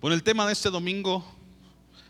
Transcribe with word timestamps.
Bueno, 0.00 0.14
el 0.14 0.22
tema 0.22 0.46
de 0.46 0.52
este 0.52 0.70
domingo 0.70 1.24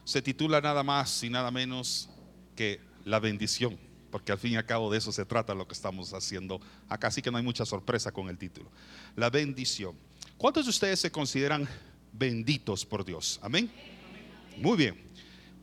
se 0.04 0.20
titula 0.20 0.60
nada 0.60 0.82
más 0.82 1.22
y 1.22 1.30
nada 1.30 1.50
menos 1.50 2.10
que 2.54 2.82
la 3.06 3.18
bendición, 3.18 3.78
porque 4.10 4.30
al 4.30 4.38
fin 4.38 4.52
y 4.52 4.56
al 4.56 4.66
cabo 4.66 4.92
de 4.92 4.98
eso 4.98 5.10
se 5.10 5.24
trata 5.24 5.54
lo 5.54 5.66
que 5.66 5.72
estamos 5.72 6.12
haciendo 6.12 6.60
acá, 6.86 7.06
así 7.06 7.22
que 7.22 7.30
no 7.30 7.38
hay 7.38 7.42
mucha 7.42 7.64
sorpresa 7.64 8.12
con 8.12 8.28
el 8.28 8.36
título. 8.36 8.70
La 9.16 9.30
bendición. 9.30 9.96
¿Cuántos 10.36 10.66
de 10.66 10.70
ustedes 10.70 11.00
se 11.00 11.10
consideran 11.10 11.66
benditos 12.12 12.84
por 12.84 13.06
Dios? 13.06 13.40
Amén. 13.42 13.70
Muy 14.58 14.76
bien. 14.76 15.10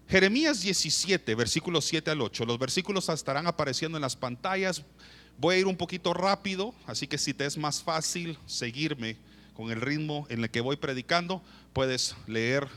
Jeremías 0.08 0.62
17, 0.62 1.36
versículos 1.36 1.86
7 1.86 2.10
al 2.10 2.22
8. 2.22 2.44
Los 2.46 2.58
versículos 2.58 3.08
estarán 3.08 3.46
apareciendo 3.46 4.00
en 4.00 4.02
las 4.02 4.16
pantallas. 4.16 4.82
Voy 5.38 5.58
a 5.58 5.60
ir 5.60 5.68
un 5.68 5.78
poquito 5.78 6.12
rápido, 6.12 6.74
así 6.88 7.06
que 7.06 7.20
si 7.20 7.36
te 7.36 7.46
es 7.46 7.56
más 7.56 7.84
fácil 7.84 8.40
seguirme 8.48 9.16
con 9.54 9.72
el 9.72 9.80
ritmo 9.80 10.28
en 10.30 10.44
el 10.44 10.50
que 10.50 10.62
voy 10.62 10.76
predicando, 10.76 11.42
puedes 11.76 12.16
leer 12.26 12.70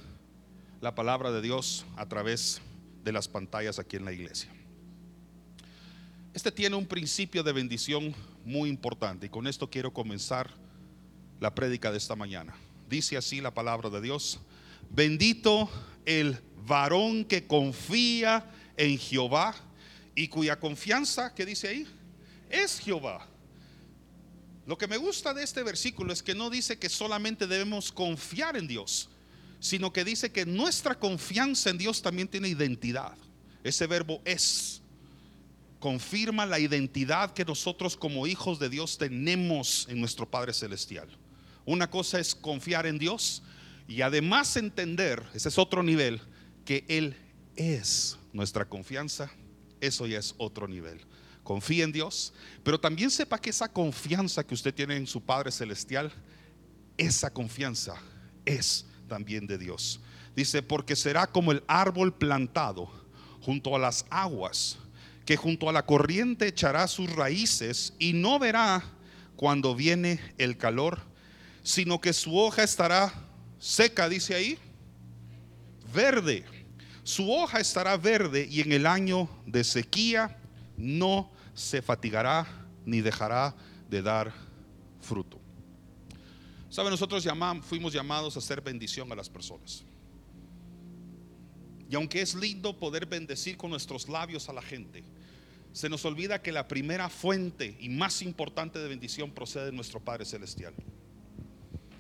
la 0.80 0.96
palabra 0.96 1.30
de 1.30 1.41
Dios 1.41 1.87
a 1.97 2.09
través 2.09 2.61
de 3.05 3.12
las 3.12 3.29
pantallas 3.29 3.79
aquí 3.79 3.95
en 3.95 4.05
la 4.05 4.12
iglesia. 4.12 4.51
Este 6.34 6.51
tiene 6.51 6.74
un 6.74 6.84
principio 6.84 7.45
de 7.45 7.52
bendición 7.52 8.12
muy 8.45 8.69
importante 8.69 9.27
y 9.27 9.29
con 9.29 9.47
esto 9.47 9.71
quiero 9.71 9.93
comenzar 9.93 10.51
la 11.38 11.55
prédica 11.55 11.93
de 11.93 11.98
esta 11.98 12.16
mañana. 12.16 12.57
Dice 12.91 13.16
así 13.16 13.41
la 13.41 13.55
palabra 13.55 13.88
de 13.88 14.01
Dios, 14.01 14.41
bendito 14.91 15.71
el 16.05 16.37
varón 16.66 17.24
que 17.24 17.46
confía 17.46 18.51
en 18.77 18.99
Jehová 18.99 19.55
y 20.16 20.27
cuya 20.27 20.59
confianza, 20.59 21.33
¿qué 21.37 21.46
dice 21.46 21.69
ahí? 21.69 21.87
Es 22.51 22.80
Jehová. 22.80 23.29
Lo 24.69 24.77
que 24.77 24.87
me 24.87 24.99
gusta 24.99 25.33
de 25.33 25.43
este 25.43 25.63
versículo 25.63 26.13
es 26.13 26.23
que 26.23 26.35
no 26.35 26.51
dice 26.51 26.79
que 26.79 26.91
solamente 26.91 27.47
debemos 27.47 27.91
confiar 27.91 28.55
en 28.55 28.69
Dios, 28.69 29.09
sino 29.61 29.95
que 29.95 30.05
dice 30.05 30.31
que 30.31 30.45
nuestra 30.45 30.99
confianza 30.99 31.71
en 31.71 31.79
Dios 31.79 32.03
también 32.03 32.29
tiene 32.29 32.49
identidad. 32.49 33.16
Ese 33.65 33.87
verbo 33.87 34.21
es 34.27 34.83
confirma 35.79 36.45
la 36.45 36.59
identidad 36.59 37.33
que 37.33 37.47
nosotros 37.47 37.97
como 37.97 38.27
hijos 38.27 38.59
de 38.59 38.69
Dios 38.69 38.99
tenemos 38.99 39.87
en 39.88 40.01
nuestro 40.01 40.29
Padre 40.29 40.52
Celestial. 40.52 41.09
Una 41.65 41.88
cosa 41.88 42.21
es 42.21 42.35
confiar 42.35 42.85
en 42.85 42.99
Dios 42.99 43.43
y 43.88 44.03
además 44.03 44.55
entender, 44.59 45.25
ese 45.32 45.49
es 45.49 45.57
otro 45.57 45.82
nivel, 45.82 46.21
que 46.66 46.85
Él 46.88 47.16
es 47.57 48.19
nuestra 48.35 48.69
confianza. 48.69 49.30
Eso 49.80 50.07
ya 50.07 50.19
es 50.19 50.35
otro 50.37 50.69
nivel 50.69 51.01
confíe 51.49 51.82
en 51.82 51.93
Dios, 51.93 52.35
pero 52.63 52.79
también 52.79 53.10
sepa 53.10 53.41
que 53.41 53.49
esa 53.49 53.73
confianza 53.73 54.46
que 54.46 54.52
usted 54.52 54.74
tiene 54.74 54.96
en 54.96 55.07
su 55.07 55.23
Padre 55.23 55.51
Celestial, 55.51 56.13
esa 56.99 57.32
confianza 57.32 57.95
es 58.45 58.85
también 59.09 59.46
de 59.46 59.57
Dios. 59.57 59.99
Dice, 60.37 60.63
porque 60.63 60.95
será 60.95 61.26
como 61.26 61.51
el 61.51 61.63
árbol 61.66 62.13
plantado 62.13 62.91
junto 63.41 63.74
a 63.74 63.79
las 63.79 64.04
aguas, 64.10 64.76
que 65.25 65.38
junto 65.38 65.71
a 65.71 65.72
la 65.72 65.87
corriente 65.87 66.49
echará 66.49 66.87
sus 66.87 67.10
raíces 67.12 67.94
y 67.99 68.12
no 68.12 68.38
verá 68.38 68.84
cuando 69.34 69.75
viene 69.75 70.21
el 70.37 70.59
calor, 70.59 71.00
sino 71.62 71.99
que 71.99 72.12
su 72.12 72.37
hoja 72.37 72.62
estará 72.62 73.10
seca, 73.59 74.06
dice 74.06 74.34
ahí, 74.34 74.59
verde. 75.94 76.44
Su 77.04 77.32
hoja 77.32 77.59
estará 77.59 77.97
verde 77.97 78.47
y 78.50 78.60
en 78.60 78.71
el 78.71 78.84
año 78.87 79.31
de 79.47 79.65
sequía 79.65 80.37
no 80.76 81.38
se 81.59 81.82
fatigará 81.82 82.47
ni 82.84 83.00
dejará 83.00 83.54
de 83.91 84.00
dar 84.00 84.32
fruto. 85.00 85.41
Saben, 86.70 86.91
nosotros 86.91 87.25
llamamos, 87.25 87.66
fuimos 87.66 87.92
llamados 87.92 88.37
a 88.37 88.38
hacer 88.38 88.60
bendición 88.60 89.10
a 89.10 89.16
las 89.16 89.28
personas. 89.28 89.84
Y 91.91 91.97
aunque 91.97 92.20
es 92.20 92.34
lindo 92.34 92.78
poder 92.78 93.06
bendecir 93.06 93.56
con 93.56 93.70
nuestros 93.70 94.09
labios 94.09 94.48
a 94.48 94.53
la 94.53 94.62
gente, 94.62 95.03
se 95.72 95.88
nos 95.88 96.04
olvida 96.04 96.42
que 96.42 96.53
la 96.53 96.69
primera 96.69 97.08
fuente 97.08 97.76
y 97.80 97.88
más 97.88 98.22
importante 98.22 98.78
de 98.78 98.88
bendición 98.88 99.32
procede 99.32 99.66
de 99.66 99.72
nuestro 99.72 99.98
Padre 99.98 100.26
Celestial. 100.26 100.74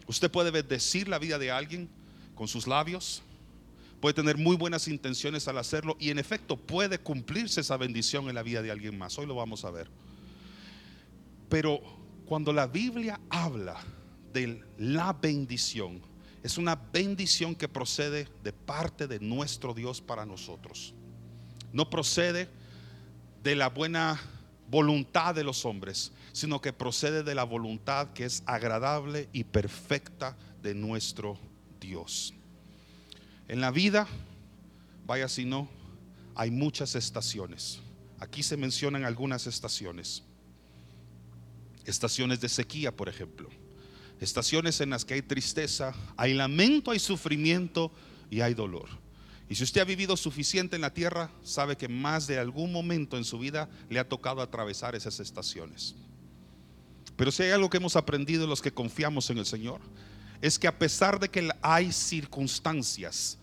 Usted 0.06 0.30
puede 0.30 0.50
bendecir 0.50 1.08
la 1.08 1.18
vida 1.18 1.38
de 1.38 1.50
alguien 1.50 1.88
con 2.34 2.48
sus 2.48 2.66
labios, 2.66 3.22
puede 4.00 4.14
tener 4.14 4.36
muy 4.36 4.56
buenas 4.56 4.88
intenciones 4.88 5.48
al 5.48 5.58
hacerlo 5.58 5.96
y 5.98 6.10
en 6.10 6.18
efecto 6.18 6.56
puede 6.56 6.98
cumplirse 6.98 7.60
esa 7.60 7.76
bendición 7.76 8.28
en 8.28 8.34
la 8.34 8.42
vida 8.42 8.62
de 8.62 8.70
alguien 8.70 8.96
más. 8.96 9.18
Hoy 9.18 9.26
lo 9.26 9.34
vamos 9.34 9.64
a 9.64 9.70
ver. 9.70 9.90
Pero 11.48 11.80
cuando 12.26 12.52
la 12.52 12.66
Biblia 12.66 13.20
habla 13.30 13.80
de 14.32 14.62
la 14.78 15.12
bendición, 15.12 16.00
es 16.42 16.58
una 16.58 16.76
bendición 16.76 17.54
que 17.54 17.68
procede 17.68 18.28
de 18.44 18.52
parte 18.52 19.06
de 19.06 19.18
nuestro 19.18 19.74
Dios 19.74 20.00
para 20.00 20.24
nosotros. 20.24 20.94
No 21.72 21.90
procede 21.90 22.48
de 23.42 23.56
la 23.56 23.68
buena 23.68 24.20
voluntad 24.70 25.34
de 25.34 25.44
los 25.44 25.64
hombres, 25.64 26.12
sino 26.32 26.60
que 26.60 26.72
procede 26.72 27.22
de 27.22 27.34
la 27.34 27.44
voluntad 27.44 28.12
que 28.12 28.24
es 28.24 28.42
agradable 28.46 29.28
y 29.32 29.44
perfecta 29.44 30.36
de 30.62 30.74
nuestro 30.74 31.38
Dios. 31.80 32.34
En 33.48 33.60
la 33.60 33.70
vida, 33.70 34.06
vaya 35.06 35.28
si 35.28 35.44
no, 35.44 35.68
hay 36.34 36.50
muchas 36.50 36.94
estaciones. 36.94 37.80
Aquí 38.20 38.42
se 38.42 38.56
mencionan 38.56 39.04
algunas 39.04 39.46
estaciones. 39.46 40.22
Estaciones 41.84 42.40
de 42.40 42.48
sequía, 42.48 42.94
por 42.94 43.08
ejemplo. 43.08 43.48
Estaciones 44.20 44.80
en 44.80 44.90
las 44.90 45.04
que 45.04 45.14
hay 45.14 45.22
tristeza, 45.22 45.94
hay 46.16 46.34
lamento, 46.34 46.90
hay 46.90 46.98
sufrimiento 46.98 47.90
y 48.30 48.42
hay 48.42 48.52
dolor. 48.52 48.88
Y 49.48 49.54
si 49.54 49.64
usted 49.64 49.80
ha 49.80 49.84
vivido 49.84 50.16
suficiente 50.16 50.76
en 50.76 50.82
la 50.82 50.92
tierra, 50.92 51.30
sabe 51.42 51.76
que 51.76 51.88
más 51.88 52.26
de 52.26 52.38
algún 52.38 52.70
momento 52.70 53.16
en 53.16 53.24
su 53.24 53.38
vida 53.38 53.70
le 53.88 53.98
ha 53.98 54.08
tocado 54.08 54.42
atravesar 54.42 54.94
esas 54.94 55.20
estaciones. 55.20 55.94
Pero 57.16 57.32
si 57.32 57.44
hay 57.44 57.52
algo 57.52 57.70
que 57.70 57.78
hemos 57.78 57.96
aprendido 57.96 58.46
los 58.46 58.60
que 58.60 58.72
confiamos 58.72 59.30
en 59.30 59.38
el 59.38 59.46
Señor, 59.46 59.80
es 60.42 60.58
que 60.58 60.68
a 60.68 60.78
pesar 60.78 61.18
de 61.18 61.30
que 61.30 61.48
hay 61.62 61.92
circunstancias 61.92 63.37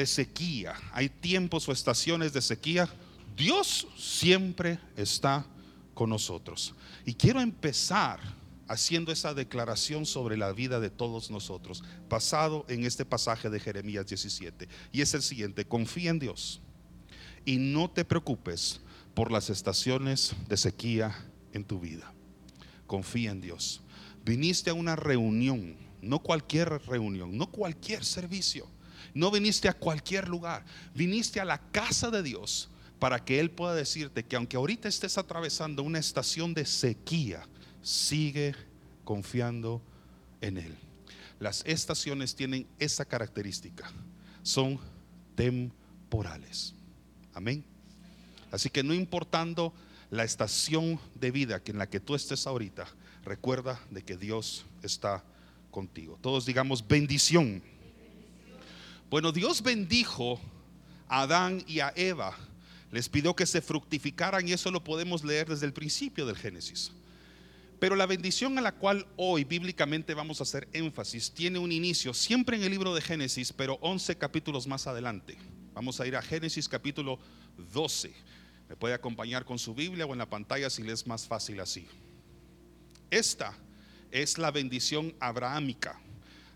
de 0.00 0.06
sequía, 0.06 0.72
hay 0.92 1.10
tiempos 1.10 1.68
o 1.68 1.72
estaciones 1.72 2.32
de 2.32 2.40
sequía, 2.40 2.88
Dios 3.36 3.86
siempre 3.98 4.78
está 4.96 5.44
con 5.92 6.08
nosotros. 6.08 6.74
Y 7.04 7.12
quiero 7.12 7.42
empezar 7.42 8.18
haciendo 8.66 9.12
esa 9.12 9.34
declaración 9.34 10.06
sobre 10.06 10.38
la 10.38 10.52
vida 10.54 10.80
de 10.80 10.88
todos 10.88 11.30
nosotros, 11.30 11.84
basado 12.08 12.64
en 12.70 12.86
este 12.86 13.04
pasaje 13.04 13.50
de 13.50 13.60
Jeremías 13.60 14.06
17. 14.06 14.68
Y 14.90 15.02
es 15.02 15.12
el 15.12 15.20
siguiente, 15.20 15.66
confía 15.66 16.08
en 16.08 16.18
Dios 16.18 16.62
y 17.44 17.58
no 17.58 17.90
te 17.90 18.06
preocupes 18.06 18.80
por 19.12 19.30
las 19.30 19.50
estaciones 19.50 20.32
de 20.48 20.56
sequía 20.56 21.14
en 21.52 21.64
tu 21.64 21.78
vida. 21.78 22.10
Confía 22.86 23.32
en 23.32 23.42
Dios. 23.42 23.82
Viniste 24.24 24.70
a 24.70 24.74
una 24.74 24.96
reunión 24.96 25.76
no 26.00 26.20
cualquier 26.20 26.80
reunión, 26.86 27.36
no 27.36 27.50
cualquier 27.50 28.02
servicio. 28.02 28.66
No 29.14 29.30
viniste 29.30 29.68
a 29.68 29.74
cualquier 29.74 30.28
lugar, 30.28 30.64
viniste 30.94 31.40
a 31.40 31.44
la 31.44 31.58
casa 31.70 32.10
de 32.10 32.22
Dios 32.22 32.68
para 32.98 33.24
que 33.24 33.40
Él 33.40 33.50
pueda 33.50 33.74
decirte 33.74 34.24
que 34.24 34.36
aunque 34.36 34.56
ahorita 34.56 34.88
estés 34.88 35.18
atravesando 35.18 35.82
una 35.82 35.98
estación 35.98 36.54
de 36.54 36.66
sequía, 36.66 37.46
sigue 37.82 38.54
confiando 39.04 39.82
en 40.40 40.58
Él. 40.58 40.76
Las 41.38 41.64
estaciones 41.66 42.36
tienen 42.36 42.66
esa 42.78 43.04
característica, 43.04 43.90
son 44.42 44.78
temporales. 45.34 46.74
Amén. 47.32 47.64
Así 48.52 48.68
que 48.68 48.82
no 48.82 48.92
importando 48.92 49.72
la 50.10 50.24
estación 50.24 51.00
de 51.14 51.30
vida 51.30 51.62
en 51.64 51.78
la 51.78 51.88
que 51.88 52.00
tú 52.00 52.14
estés 52.14 52.46
ahorita, 52.46 52.86
recuerda 53.24 53.80
de 53.90 54.02
que 54.02 54.16
Dios 54.16 54.66
está 54.82 55.24
contigo. 55.70 56.18
Todos 56.20 56.46
digamos 56.46 56.86
bendición. 56.86 57.62
Bueno, 59.10 59.32
Dios 59.32 59.60
bendijo 59.60 60.40
a 61.08 61.22
Adán 61.22 61.64
y 61.66 61.80
a 61.80 61.92
Eva. 61.96 62.36
Les 62.92 63.08
pidió 63.08 63.34
que 63.34 63.44
se 63.44 63.60
fructificaran 63.60 64.46
y 64.46 64.52
eso 64.52 64.70
lo 64.70 64.84
podemos 64.84 65.24
leer 65.24 65.48
desde 65.48 65.66
el 65.66 65.72
principio 65.72 66.26
del 66.26 66.36
Génesis. 66.36 66.92
Pero 67.80 67.96
la 67.96 68.06
bendición 68.06 68.56
a 68.56 68.60
la 68.60 68.76
cual 68.76 69.08
hoy 69.16 69.42
bíblicamente 69.42 70.14
vamos 70.14 70.38
a 70.38 70.44
hacer 70.44 70.68
énfasis 70.72 71.32
tiene 71.32 71.58
un 71.58 71.72
inicio 71.72 72.14
siempre 72.14 72.56
en 72.56 72.62
el 72.62 72.70
libro 72.70 72.94
de 72.94 73.00
Génesis, 73.00 73.52
pero 73.52 73.78
11 73.80 74.16
capítulos 74.16 74.68
más 74.68 74.86
adelante. 74.86 75.36
Vamos 75.74 75.98
a 76.00 76.06
ir 76.06 76.14
a 76.14 76.22
Génesis 76.22 76.68
capítulo 76.68 77.18
12. 77.72 78.14
Me 78.68 78.76
puede 78.76 78.94
acompañar 78.94 79.44
con 79.44 79.58
su 79.58 79.74
Biblia 79.74 80.06
o 80.06 80.12
en 80.12 80.18
la 80.18 80.30
pantalla 80.30 80.70
si 80.70 80.84
le 80.84 80.92
es 80.92 81.04
más 81.08 81.26
fácil 81.26 81.58
así. 81.58 81.88
Esta 83.10 83.56
es 84.12 84.38
la 84.38 84.52
bendición 84.52 85.12
abrahámica. 85.18 86.00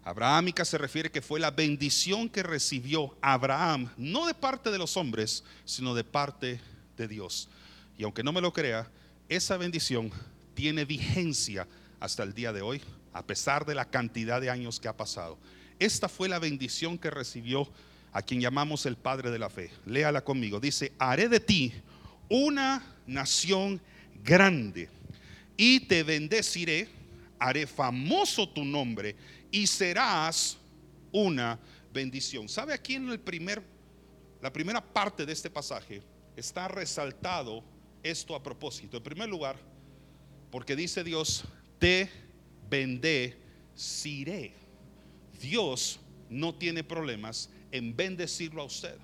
Abrahámica 0.04 0.66
se 0.66 0.76
refiere 0.76 1.10
que 1.10 1.22
fue 1.22 1.40
la 1.40 1.50
bendición 1.50 2.28
que 2.28 2.42
recibió 2.42 3.16
Abraham, 3.22 3.90
no 3.96 4.26
de 4.26 4.34
parte 4.34 4.70
de 4.70 4.76
los 4.76 4.98
hombres, 4.98 5.44
sino 5.64 5.94
de 5.94 6.04
parte 6.04 6.60
de 6.98 7.08
Dios. 7.08 7.48
Y 7.96 8.04
aunque 8.04 8.22
no 8.22 8.32
me 8.32 8.42
lo 8.42 8.52
crea, 8.52 8.86
esa 9.30 9.56
bendición 9.56 10.10
tiene 10.54 10.84
vigencia 10.84 11.66
hasta 12.00 12.22
el 12.22 12.34
día 12.34 12.52
de 12.52 12.60
hoy, 12.60 12.82
a 13.14 13.22
pesar 13.22 13.64
de 13.64 13.74
la 13.74 13.86
cantidad 13.86 14.42
de 14.42 14.50
años 14.50 14.78
que 14.78 14.88
ha 14.88 14.96
pasado. 14.96 15.38
esta 15.78 16.08
fue 16.08 16.28
la 16.28 16.38
bendición 16.38 16.98
que 16.98 17.10
recibió 17.10 17.68
a 18.12 18.22
quien 18.22 18.40
llamamos 18.40 18.86
el 18.86 18.96
Padre 18.96 19.30
de 19.30 19.38
la 19.38 19.50
Fe. 19.50 19.70
Léala 19.86 20.22
conmigo. 20.22 20.60
Dice, 20.60 20.92
haré 20.98 21.28
de 21.28 21.40
ti 21.40 21.72
una 22.28 22.82
nación 23.06 23.80
grande 24.22 24.88
y 25.56 25.80
te 25.80 26.02
bendeciré, 26.02 26.88
haré 27.38 27.66
famoso 27.66 28.48
tu 28.48 28.64
nombre 28.64 29.16
y 29.54 29.68
serás 29.68 30.58
una 31.12 31.60
bendición. 31.92 32.48
¿Sabe 32.48 32.74
aquí 32.74 32.96
en 32.96 33.08
el 33.08 33.20
primer, 33.20 33.62
la 34.42 34.52
primera 34.52 34.80
parte 34.84 35.24
de 35.24 35.32
este 35.32 35.48
pasaje 35.48 36.02
está 36.34 36.66
resaltado 36.66 37.62
esto 38.02 38.34
a 38.34 38.42
propósito? 38.42 38.96
En 38.96 39.04
primer 39.04 39.28
lugar, 39.28 39.56
porque 40.50 40.74
dice 40.74 41.04
Dios, 41.04 41.44
te 41.78 42.10
bendeciré. 42.68 44.54
Dios 45.40 46.00
no 46.28 46.56
tiene 46.56 46.82
problemas 46.82 47.48
en 47.70 47.94
bendecirlo 47.94 48.62
a 48.62 48.64
usted. 48.64 48.98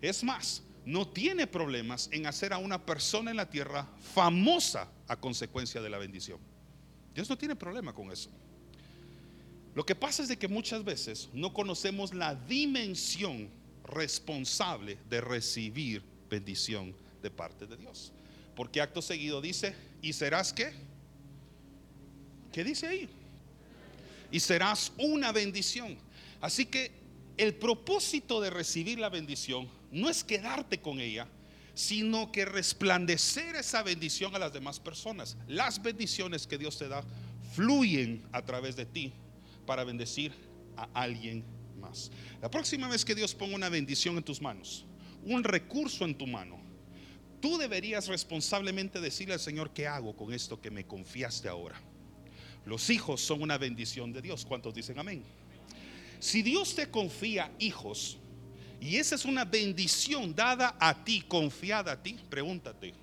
Es 0.00 0.24
más, 0.24 0.62
no 0.86 1.06
tiene 1.06 1.46
problemas 1.46 2.08
en 2.12 2.24
hacer 2.24 2.54
a 2.54 2.56
una 2.58 2.86
persona 2.86 3.30
en 3.30 3.36
la 3.36 3.50
tierra 3.50 3.86
famosa 4.00 4.90
a 5.06 5.20
consecuencia 5.20 5.82
de 5.82 5.90
la 5.90 5.98
bendición. 5.98 6.38
Dios 7.14 7.28
no 7.28 7.36
tiene 7.36 7.54
problema 7.54 7.92
con 7.92 8.10
eso. 8.10 8.30
Lo 9.74 9.86
que 9.86 9.94
pasa 9.94 10.22
es 10.22 10.28
de 10.28 10.36
que 10.36 10.48
muchas 10.48 10.84
veces 10.84 11.28
no 11.32 11.52
conocemos 11.52 12.12
la 12.12 12.34
dimensión 12.34 13.48
responsable 13.84 14.98
de 15.08 15.20
recibir 15.20 16.02
bendición 16.28 16.94
de 17.22 17.30
parte 17.30 17.66
de 17.66 17.76
Dios. 17.76 18.12
Porque 18.54 18.82
acto 18.82 19.00
seguido 19.00 19.40
dice, 19.40 19.74
¿y 20.02 20.12
serás 20.12 20.52
qué? 20.52 20.72
¿Qué 22.52 22.64
dice 22.64 22.86
ahí? 22.86 23.08
Y 24.30 24.40
serás 24.40 24.92
una 24.98 25.32
bendición. 25.32 25.96
Así 26.40 26.66
que 26.66 26.90
el 27.38 27.54
propósito 27.54 28.42
de 28.42 28.50
recibir 28.50 28.98
la 28.98 29.08
bendición 29.08 29.68
no 29.90 30.10
es 30.10 30.22
quedarte 30.22 30.80
con 30.80 31.00
ella, 31.00 31.26
sino 31.74 32.30
que 32.30 32.44
resplandecer 32.44 33.56
esa 33.56 33.82
bendición 33.82 34.34
a 34.34 34.38
las 34.38 34.52
demás 34.52 34.78
personas. 34.78 35.38
Las 35.48 35.82
bendiciones 35.82 36.46
que 36.46 36.58
Dios 36.58 36.76
te 36.76 36.88
da 36.88 37.02
fluyen 37.54 38.22
a 38.32 38.42
través 38.42 38.76
de 38.76 38.84
ti 38.84 39.12
para 39.66 39.84
bendecir 39.84 40.32
a 40.76 40.88
alguien 40.94 41.44
más. 41.78 42.10
La 42.40 42.50
próxima 42.50 42.88
vez 42.88 43.04
que 43.04 43.14
Dios 43.14 43.34
ponga 43.34 43.54
una 43.54 43.68
bendición 43.68 44.16
en 44.16 44.22
tus 44.22 44.40
manos, 44.40 44.86
un 45.24 45.44
recurso 45.44 46.04
en 46.04 46.16
tu 46.16 46.26
mano, 46.26 46.60
tú 47.40 47.58
deberías 47.58 48.08
responsablemente 48.08 49.00
decirle 49.00 49.34
al 49.34 49.40
Señor, 49.40 49.72
¿qué 49.72 49.86
hago 49.86 50.16
con 50.16 50.32
esto 50.32 50.60
que 50.60 50.70
me 50.70 50.86
confiaste 50.86 51.48
ahora? 51.48 51.80
Los 52.64 52.90
hijos 52.90 53.20
son 53.20 53.42
una 53.42 53.58
bendición 53.58 54.12
de 54.12 54.22
Dios. 54.22 54.44
¿Cuántos 54.44 54.74
dicen 54.74 54.98
amén? 54.98 55.24
Si 56.20 56.42
Dios 56.42 56.74
te 56.76 56.88
confía 56.88 57.50
hijos, 57.58 58.18
y 58.80 58.96
esa 58.96 59.16
es 59.16 59.24
una 59.24 59.44
bendición 59.44 60.34
dada 60.34 60.76
a 60.80 61.04
ti, 61.04 61.22
confiada 61.22 61.92
a 61.92 62.02
ti, 62.02 62.18
pregúntate, 62.28 62.94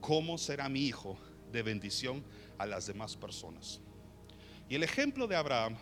¿cómo 0.00 0.38
será 0.38 0.68
mi 0.68 0.80
hijo 0.86 1.18
de 1.52 1.62
bendición 1.62 2.24
a 2.56 2.66
las 2.66 2.86
demás 2.86 3.16
personas? 3.16 3.80
Y 4.68 4.74
el 4.74 4.82
ejemplo 4.82 5.26
de 5.26 5.36
Abraham 5.36 5.76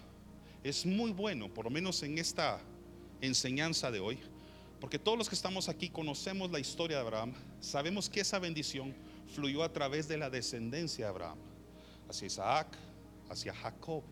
es 0.62 0.86
muy 0.86 1.10
bueno, 1.10 1.52
por 1.52 1.64
lo 1.64 1.70
menos 1.70 2.02
en 2.02 2.18
esta 2.18 2.60
enseñanza 3.20 3.90
de 3.90 3.98
hoy, 3.98 4.18
porque 4.80 4.98
todos 4.98 5.18
los 5.18 5.28
que 5.28 5.34
estamos 5.34 5.68
aquí 5.68 5.88
conocemos 5.88 6.50
la 6.50 6.60
historia 6.60 6.98
de 6.98 7.02
Abraham, 7.02 7.32
sabemos 7.60 8.08
que 8.08 8.20
esa 8.20 8.38
bendición 8.38 8.94
fluyó 9.34 9.64
a 9.64 9.72
través 9.72 10.06
de 10.06 10.18
la 10.18 10.30
descendencia 10.30 11.06
de 11.06 11.10
Abraham, 11.10 11.38
hacia 12.08 12.26
Isaac, 12.26 12.68
hacia 13.28 13.54
Jacob. 13.54 14.04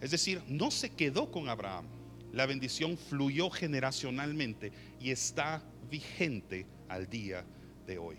Es 0.00 0.10
decir, 0.10 0.42
no 0.46 0.70
se 0.70 0.90
quedó 0.90 1.30
con 1.30 1.48
Abraham, 1.48 1.86
la 2.32 2.46
bendición 2.46 2.96
fluyó 2.96 3.50
generacionalmente 3.50 4.72
y 5.00 5.10
está 5.10 5.62
vigente 5.90 6.66
al 6.88 7.08
día 7.08 7.44
de 7.86 7.98
hoy. 7.98 8.16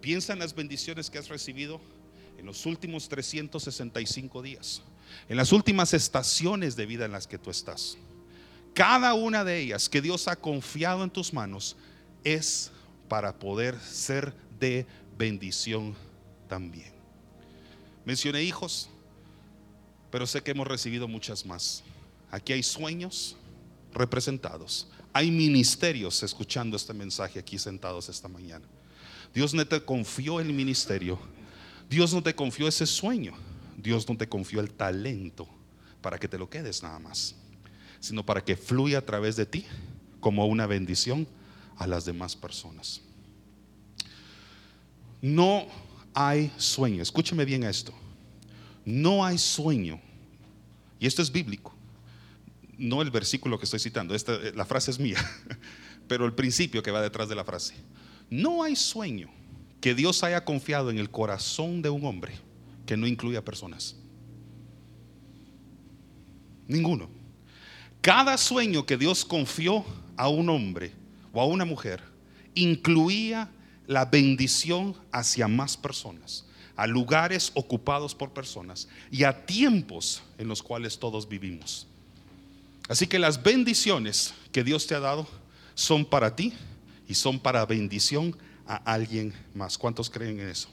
Piensa 0.00 0.34
en 0.34 0.38
las 0.38 0.54
bendiciones 0.54 1.10
que 1.10 1.18
has 1.18 1.28
recibido 1.28 1.80
en 2.38 2.46
los 2.46 2.66
últimos 2.66 3.08
365 3.08 4.42
días, 4.42 4.82
en 5.28 5.36
las 5.36 5.52
últimas 5.52 5.94
estaciones 5.94 6.76
de 6.76 6.86
vida 6.86 7.04
en 7.04 7.12
las 7.12 7.26
que 7.26 7.38
tú 7.38 7.50
estás. 7.50 7.96
Cada 8.74 9.14
una 9.14 9.44
de 9.44 9.58
ellas 9.58 9.88
que 9.88 10.02
Dios 10.02 10.28
ha 10.28 10.36
confiado 10.36 11.02
en 11.02 11.10
tus 11.10 11.32
manos 11.32 11.76
es 12.24 12.70
para 13.08 13.38
poder 13.38 13.78
ser 13.80 14.34
de 14.58 14.86
bendición 15.16 15.94
también. 16.48 16.92
Mencioné 18.04 18.42
hijos, 18.42 18.88
pero 20.10 20.26
sé 20.26 20.42
que 20.42 20.50
hemos 20.50 20.66
recibido 20.66 21.08
muchas 21.08 21.46
más. 21.46 21.82
Aquí 22.30 22.52
hay 22.52 22.62
sueños 22.62 23.36
representados. 23.94 24.88
Hay 25.12 25.30
ministerios 25.30 26.22
escuchando 26.22 26.76
este 26.76 26.92
mensaje 26.92 27.38
aquí 27.38 27.58
sentados 27.58 28.08
esta 28.08 28.28
mañana. 28.28 28.66
Dios 29.34 29.54
no 29.54 29.66
te 29.66 29.82
confió 29.82 30.40
el 30.40 30.52
ministerio 30.52 31.18
Dios 31.88 32.12
no 32.12 32.22
te 32.22 32.34
confió 32.34 32.68
ese 32.68 32.86
sueño. 32.86 33.34
Dios 33.76 34.08
no 34.08 34.16
te 34.16 34.28
confió 34.28 34.60
el 34.60 34.72
talento 34.72 35.48
para 36.00 36.18
que 36.18 36.28
te 36.28 36.38
lo 36.38 36.48
quedes 36.48 36.82
nada 36.82 36.98
más, 36.98 37.34
sino 38.00 38.24
para 38.24 38.44
que 38.44 38.56
fluya 38.56 38.98
a 38.98 39.02
través 39.02 39.36
de 39.36 39.46
ti 39.46 39.66
como 40.20 40.46
una 40.46 40.66
bendición 40.66 41.26
a 41.76 41.86
las 41.86 42.04
demás 42.04 42.34
personas. 42.34 43.00
No 45.20 45.66
hay 46.14 46.50
sueño, 46.56 47.02
escúcheme 47.02 47.44
bien 47.44 47.64
esto. 47.64 47.92
No 48.84 49.24
hay 49.24 49.36
sueño, 49.36 50.00
y 51.00 51.06
esto 51.06 51.20
es 51.20 51.32
bíblico, 51.32 51.74
no 52.78 53.02
el 53.02 53.10
versículo 53.10 53.58
que 53.58 53.64
estoy 53.64 53.80
citando, 53.80 54.14
esta, 54.14 54.38
la 54.54 54.64
frase 54.64 54.92
es 54.92 54.98
mía, 54.98 55.18
pero 56.08 56.24
el 56.24 56.34
principio 56.34 56.82
que 56.82 56.90
va 56.90 57.02
detrás 57.02 57.28
de 57.28 57.34
la 57.34 57.44
frase. 57.44 57.74
No 58.30 58.62
hay 58.62 58.76
sueño 58.76 59.28
que 59.80 59.94
Dios 59.94 60.22
haya 60.22 60.44
confiado 60.44 60.90
en 60.90 60.98
el 60.98 61.10
corazón 61.10 61.82
de 61.82 61.90
un 61.90 62.04
hombre 62.04 62.34
que 62.86 62.96
no 62.96 63.06
incluya 63.06 63.44
personas. 63.44 63.96
Ninguno. 66.66 67.08
Cada 68.00 68.38
sueño 68.38 68.86
que 68.86 68.96
Dios 68.96 69.24
confió 69.24 69.84
a 70.16 70.28
un 70.28 70.48
hombre 70.48 70.92
o 71.32 71.40
a 71.40 71.46
una 71.46 71.64
mujer 71.64 72.02
incluía 72.54 73.50
la 73.86 74.04
bendición 74.04 74.96
hacia 75.12 75.48
más 75.48 75.76
personas, 75.76 76.44
a 76.74 76.86
lugares 76.86 77.52
ocupados 77.54 78.14
por 78.14 78.32
personas 78.32 78.88
y 79.10 79.24
a 79.24 79.46
tiempos 79.46 80.22
en 80.38 80.48
los 80.48 80.62
cuales 80.62 80.98
todos 80.98 81.28
vivimos. 81.28 81.86
Así 82.88 83.06
que 83.06 83.18
las 83.18 83.42
bendiciones 83.42 84.34
que 84.52 84.64
Dios 84.64 84.86
te 84.86 84.94
ha 84.94 85.00
dado 85.00 85.26
son 85.74 86.04
para 86.04 86.34
ti 86.34 86.52
y 87.08 87.14
son 87.14 87.38
para 87.38 87.66
bendición 87.66 88.36
a 88.66 88.76
alguien 88.76 89.32
más. 89.54 89.78
¿Cuántos 89.78 90.10
creen 90.10 90.40
en 90.40 90.48
eso? 90.48 90.68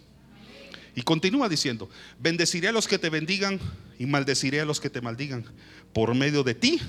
Y 0.96 1.02
continúa 1.02 1.50
diciendo, 1.50 1.90
bendeciré 2.20 2.68
a 2.68 2.72
los 2.72 2.88
que 2.88 3.00
te 3.00 3.10
bendigan 3.10 3.60
y 3.98 4.06
maldeciré 4.06 4.62
a 4.62 4.66
los 4.66 4.80
que 4.80 4.90
te 4.90 5.02
maldigan. 5.02 5.46
Por 5.92 6.14
medio 6.14 6.44
de 6.44 6.54
ti 6.54 6.80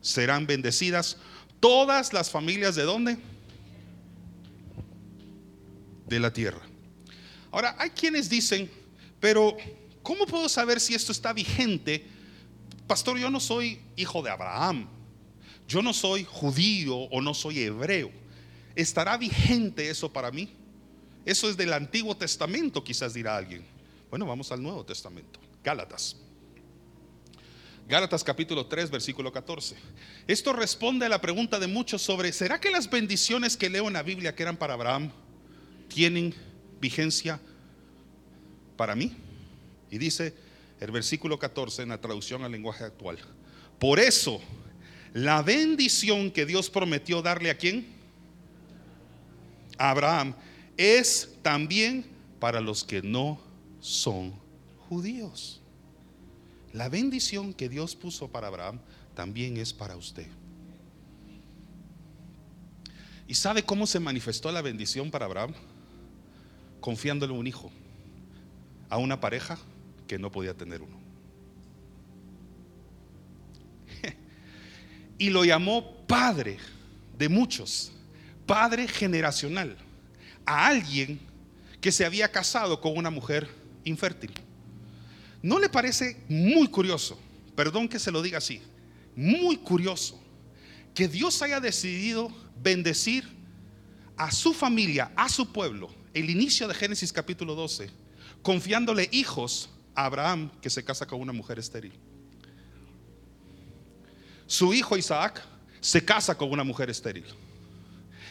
serán 0.00 0.46
bendecidas 0.46 1.16
todas 1.60 2.12
las 2.12 2.30
familias 2.30 2.74
de 2.74 2.82
dónde? 2.82 3.16
De 6.06 6.20
la 6.20 6.32
tierra. 6.32 6.60
Ahora, 7.50 7.74
hay 7.78 7.90
quienes 7.90 8.28
dicen, 8.28 8.70
pero 9.18 9.56
¿cómo 10.02 10.26
puedo 10.26 10.48
saber 10.48 10.78
si 10.80 10.94
esto 10.94 11.12
está 11.12 11.32
vigente? 11.32 12.06
Pastor, 12.86 13.18
yo 13.18 13.30
no 13.30 13.40
soy 13.40 13.80
hijo 13.96 14.22
de 14.22 14.30
Abraham. 14.30 14.88
Yo 15.66 15.80
no 15.80 15.94
soy 15.94 16.24
judío 16.24 16.96
o 16.96 17.22
no 17.22 17.32
soy 17.32 17.60
hebreo. 17.60 18.10
¿Estará 18.76 19.16
vigente 19.16 19.88
eso 19.88 20.12
para 20.12 20.30
mí? 20.30 20.50
Eso 21.24 21.48
es 21.48 21.56
del 21.56 21.72
Antiguo 21.72 22.16
Testamento, 22.16 22.82
quizás 22.82 23.14
dirá 23.14 23.36
alguien. 23.36 23.64
Bueno, 24.10 24.26
vamos 24.26 24.52
al 24.52 24.62
Nuevo 24.62 24.84
Testamento. 24.84 25.40
Gálatas. 25.62 26.16
Gálatas 27.88 28.24
capítulo 28.24 28.66
3, 28.66 28.90
versículo 28.90 29.32
14. 29.32 29.76
Esto 30.26 30.52
responde 30.52 31.06
a 31.06 31.08
la 31.08 31.20
pregunta 31.20 31.58
de 31.58 31.66
muchos 31.66 32.02
sobre, 32.02 32.32
¿será 32.32 32.60
que 32.60 32.70
las 32.70 32.88
bendiciones 32.90 33.56
que 33.56 33.68
leo 33.68 33.88
en 33.88 33.92
la 33.92 34.02
Biblia 34.02 34.34
que 34.34 34.42
eran 34.42 34.56
para 34.56 34.74
Abraham 34.74 35.10
tienen 35.88 36.34
vigencia 36.80 37.40
para 38.76 38.94
mí? 38.94 39.14
Y 39.90 39.98
dice 39.98 40.34
el 40.80 40.90
versículo 40.90 41.38
14 41.38 41.82
en 41.82 41.90
la 41.90 42.00
traducción 42.00 42.42
al 42.42 42.52
lenguaje 42.52 42.84
actual. 42.84 43.18
Por 43.78 44.00
eso, 44.00 44.40
la 45.12 45.42
bendición 45.42 46.30
que 46.30 46.46
Dios 46.46 46.70
prometió 46.70 47.22
darle 47.22 47.50
a 47.50 47.58
quién? 47.58 47.93
Abraham 49.78 50.34
es 50.76 51.30
también 51.42 52.06
para 52.38 52.60
los 52.60 52.84
que 52.84 53.02
no 53.02 53.38
son 53.80 54.34
judíos. 54.88 55.60
La 56.72 56.88
bendición 56.88 57.54
que 57.54 57.68
Dios 57.68 57.94
puso 57.94 58.28
para 58.28 58.48
Abraham 58.48 58.80
también 59.14 59.56
es 59.56 59.72
para 59.72 59.96
usted. 59.96 60.26
¿Y 63.26 63.34
sabe 63.34 63.62
cómo 63.62 63.86
se 63.86 64.00
manifestó 64.00 64.52
la 64.52 64.60
bendición 64.60 65.10
para 65.10 65.26
Abraham? 65.26 65.54
Confiándole 66.80 67.32
un 67.32 67.46
hijo 67.46 67.70
a 68.90 68.98
una 68.98 69.20
pareja 69.20 69.58
que 70.06 70.18
no 70.18 70.30
podía 70.30 70.54
tener 70.54 70.82
uno. 70.82 70.98
y 75.18 75.30
lo 75.30 75.44
llamó 75.44 76.06
padre 76.06 76.58
de 77.16 77.28
muchos, 77.28 77.92
padre 78.46 78.88
generacional, 78.88 79.76
a 80.46 80.66
alguien 80.66 81.20
que 81.80 81.92
se 81.92 82.04
había 82.04 82.30
casado 82.30 82.80
con 82.80 82.96
una 82.96 83.10
mujer 83.10 83.48
infértil. 83.84 84.32
¿No 85.42 85.58
le 85.58 85.68
parece 85.68 86.16
muy 86.28 86.68
curioso? 86.68 87.18
Perdón 87.54 87.88
que 87.88 87.98
se 87.98 88.10
lo 88.10 88.22
diga 88.22 88.38
así, 88.38 88.60
muy 89.14 89.56
curioso 89.56 90.20
que 90.94 91.08
Dios 91.08 91.42
haya 91.42 91.60
decidido 91.60 92.32
bendecir 92.62 93.28
a 94.16 94.30
su 94.30 94.54
familia, 94.54 95.10
a 95.16 95.28
su 95.28 95.52
pueblo, 95.52 95.90
el 96.14 96.30
inicio 96.30 96.68
de 96.68 96.74
Génesis 96.74 97.12
capítulo 97.12 97.54
12, 97.56 97.90
confiándole 98.42 99.08
hijos 99.12 99.70
a 99.94 100.04
Abraham 100.06 100.50
que 100.60 100.70
se 100.70 100.84
casa 100.84 101.06
con 101.06 101.20
una 101.20 101.32
mujer 101.32 101.58
estéril. 101.58 101.92
Su 104.46 104.72
hijo 104.72 104.96
Isaac 104.96 105.44
se 105.80 106.04
casa 106.04 106.36
con 106.36 106.50
una 106.50 106.62
mujer 106.62 106.90
estéril. 106.90 107.24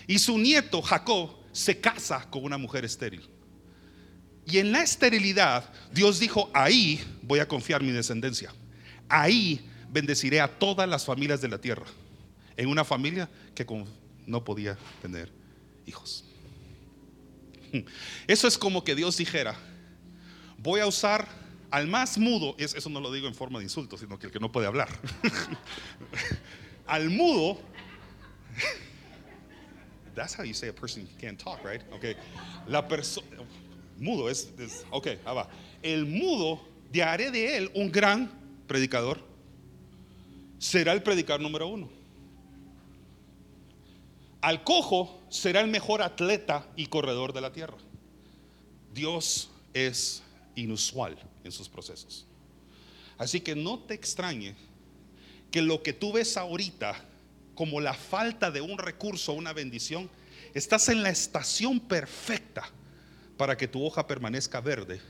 Y 0.08 0.20
su 0.20 0.38
nieto 0.38 0.82
Jacob 0.82 1.32
se 1.52 1.80
casa 1.80 2.30
con 2.30 2.44
una 2.44 2.58
mujer 2.58 2.86
estéril. 2.86 3.30
Y 4.46 4.58
en 4.58 4.72
la 4.72 4.84
esterilidad, 4.84 5.72
Dios 5.92 6.20
dijo, 6.20 6.50
ahí 6.54 7.02
voy 7.22 7.40
a 7.40 7.48
confiar 7.48 7.82
mi 7.82 7.92
descendencia. 7.92 8.54
Ahí 9.08 9.66
bendeciré 9.90 10.42
a 10.42 10.48
todas 10.48 10.90
las 10.90 11.06
familias 11.06 11.40
de 11.42 11.48
la 11.48 11.60
tierra. 11.60 11.86
En 12.58 12.68
una 12.68 12.84
familia 12.84 13.30
que 13.56 13.66
no 14.26 14.44
podía 14.44 14.78
tener 15.02 15.32
hijos. 15.86 16.26
Eso 18.28 18.48
es 18.48 18.58
como 18.58 18.84
que 18.84 18.96
Dios 18.96 19.18
dijera, 19.18 19.56
voy 20.58 20.82
a 20.82 20.88
usar 20.88 21.28
al 21.72 21.88
más 21.88 22.20
mudo, 22.20 22.56
eso 22.60 22.88
no 22.88 23.00
lo 23.00 23.12
digo 23.12 23.28
en 23.28 23.34
forma 23.34 23.58
de 23.58 23.66
insulto, 23.66 23.98
sino 23.98 24.20
que 24.20 24.28
el 24.28 24.32
que 24.32 24.40
no 24.40 24.52
puede 24.52 24.68
hablar. 24.68 24.90
al 26.86 27.10
mudo, 27.10 27.60
that's 30.16 30.34
how 30.34 30.44
you 30.44 30.54
say 30.54 30.70
a 30.70 30.74
person 30.74 31.08
can't 31.20 31.40
talk, 31.40 31.64
right? 31.64 31.82
Okay. 31.94 32.16
La 32.68 32.88
persona, 32.88 33.26
mudo 34.00 34.30
es, 34.30 34.48
ok, 34.92 35.08
va. 35.26 35.48
El 35.82 36.06
mudo, 36.06 36.60
de 36.92 37.02
haré 37.02 37.32
de 37.32 37.58
él 37.58 37.72
un 37.74 37.92
gran 37.92 38.30
predicador. 38.68 39.20
Será 40.60 40.94
el 40.94 41.02
predicador 41.02 41.42
número 41.42 41.68
uno. 41.68 41.90
Al 44.42 44.64
cojo 44.64 45.22
será 45.30 45.62
el 45.62 45.68
mejor 45.68 46.02
atleta 46.02 46.68
y 46.76 46.88
corredor 46.88 47.34
de 47.34 47.42
la 47.42 47.52
tierra. 47.52 47.78
Dios 48.94 49.50
es 49.74 50.22
inusual 50.56 51.18
en 51.44 51.52
sus 51.52 51.68
procesos. 51.68 52.26
Así 53.18 53.40
que 53.40 53.56
no 53.56 53.80
te 53.80 53.94
extrañe 53.94 54.56
que 55.50 55.62
lo 55.62 55.82
que 55.82 55.94
tú 55.94 56.14
ves 56.14 56.38
ahorita 56.38 56.96
como 57.56 57.82
la 57.82 57.94
falta 57.94 58.52
de 58.52 58.62
un 58.62 58.78
recurso, 58.78 59.34
una 59.34 59.54
bendición, 59.54 60.10
estás 60.54 60.90
en 60.90 61.04
la 61.04 61.10
estación 61.10 61.80
perfecta 61.80 62.64
para 63.38 63.58
que 63.58 63.68
tu 63.68 63.84
hoja 63.84 64.08
permanezca 64.08 64.62
verde 64.62 65.02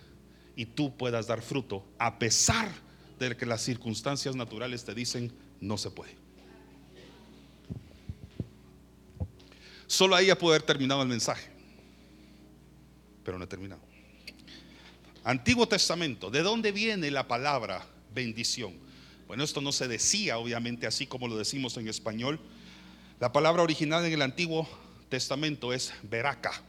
y 0.55 0.65
tú 0.65 0.95
puedas 0.95 1.27
dar 1.27 1.41
fruto 1.41 1.85
a 1.97 2.19
pesar 2.19 2.69
de 3.19 3.35
que 3.37 3.45
las 3.45 3.61
circunstancias 3.61 4.35
naturales 4.35 4.83
te 4.83 4.93
dicen 4.93 5.31
no 5.61 5.77
se 5.77 5.91
puede. 5.91 6.15
Solo 9.87 10.15
ahí 10.15 10.27
ya 10.27 10.37
puede 10.37 10.55
haber 10.55 10.65
terminado 10.65 11.01
el 11.03 11.07
mensaje, 11.07 11.49
pero 13.23 13.37
no 13.37 13.45
he 13.45 13.47
terminado. 13.47 13.81
Antiguo 15.23 15.67
Testamento, 15.67 16.29
¿de 16.29 16.41
dónde 16.41 16.71
viene 16.71 17.11
la 17.11 17.27
palabra 17.27 17.85
bendición? 18.13 18.73
Bueno, 19.27 19.43
esto 19.43 19.61
no 19.61 19.71
se 19.71 19.87
decía 19.87 20.37
obviamente 20.37 20.87
así 20.87 21.07
como 21.07 21.27
lo 21.27 21.37
decimos 21.37 21.77
en 21.77 21.87
español. 21.87 22.39
La 23.19 23.31
palabra 23.31 23.63
original 23.63 24.05
en 24.05 24.13
el 24.13 24.21
Antiguo 24.21 24.67
Testamento 25.09 25.73
es 25.73 25.93
veraca. 26.03 26.61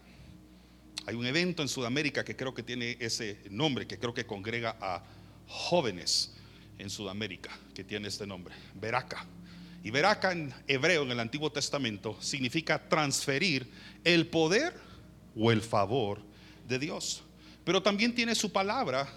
Hay 1.07 1.15
un 1.15 1.27
evento 1.27 1.63
en 1.63 1.69
Sudamérica 1.69 2.25
que 2.25 2.37
creo 2.37 2.55
que 2.55 2.63
tiene 2.63 2.97
ese 3.01 3.41
nombre, 3.51 3.87
que 3.87 3.99
creo 3.99 4.15
que 4.15 4.27
congrega 4.27 4.77
a 4.81 5.05
jóvenes 5.47 6.33
en 6.79 6.89
Sudamérica, 6.89 7.51
que 7.75 7.85
tiene 7.85 8.09
este 8.09 8.27
nombre, 8.27 8.55
veraca. 8.75 9.27
Y 9.83 9.91
veraca 9.91 10.33
en 10.33 10.55
hebreo 10.67 11.03
en 11.03 11.11
el 11.11 11.21
Antiguo 11.21 11.53
Testamento 11.53 12.17
significa 12.21 12.89
transferir 12.89 13.71
el 14.03 14.27
poder 14.29 14.75
o 15.37 15.53
el 15.53 15.61
favor 15.61 16.23
de 16.67 16.79
Dios 16.79 17.23
pero 17.65 17.83
también 17.83 18.15
tiene 18.15 18.35
su 18.35 18.53
palabra 18.53 19.09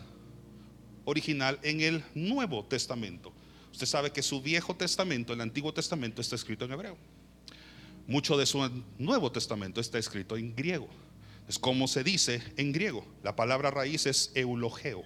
original 1.08 1.58
en 1.64 1.80
el 1.80 2.04
Nuevo 2.14 2.66
Testamento. 2.66 3.32
Usted 3.72 3.88
sabe 3.88 4.12
que 4.12 4.22
su 4.22 4.42
Viejo 4.42 4.76
Testamento, 4.76 5.32
el 5.32 5.40
Antiguo 5.40 5.74
Testamento, 5.74 6.22
está 6.22 6.36
escrito 6.36 6.66
en 6.66 6.74
hebreo. 6.74 6.98
Mucho 8.08 8.38
de 8.38 8.46
su 8.46 8.70
Nuevo 8.98 9.32
Testamento 9.32 9.80
está 9.80 9.98
escrito 9.98 10.36
en 10.36 10.54
griego. 10.54 10.90
Es 11.48 11.58
como 11.58 11.88
se 11.88 12.04
dice 12.04 12.44
en 12.58 12.74
griego. 12.74 13.06
La 13.24 13.38
palabra 13.38 13.72
raíz 13.72 14.06
es 14.06 14.32
eulogeo. 14.36 15.04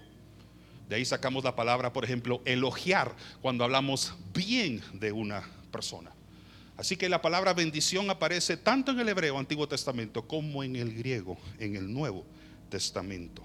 De 0.90 0.96
ahí 0.96 1.06
sacamos 1.06 1.44
la 1.44 1.56
palabra, 1.56 1.94
por 1.94 2.04
ejemplo, 2.04 2.42
elogiar, 2.46 3.16
cuando 3.42 3.64
hablamos 3.64 4.16
bien 4.34 4.82
de 4.94 5.12
una 5.12 5.48
persona. 5.72 6.12
Así 6.78 6.98
que 6.98 7.10
la 7.10 7.22
palabra 7.22 7.54
bendición 7.54 8.10
aparece 8.10 8.58
tanto 8.58 8.92
en 8.92 9.00
el 9.00 9.10
hebreo 9.10 9.38
Antiguo 9.38 9.68
Testamento 9.68 10.28
como 10.28 10.64
en 10.64 10.76
el 10.76 10.96
griego, 10.96 11.38
en 11.60 11.76
el 11.76 11.94
Nuevo 11.94 12.26
Testamento. 12.70 13.44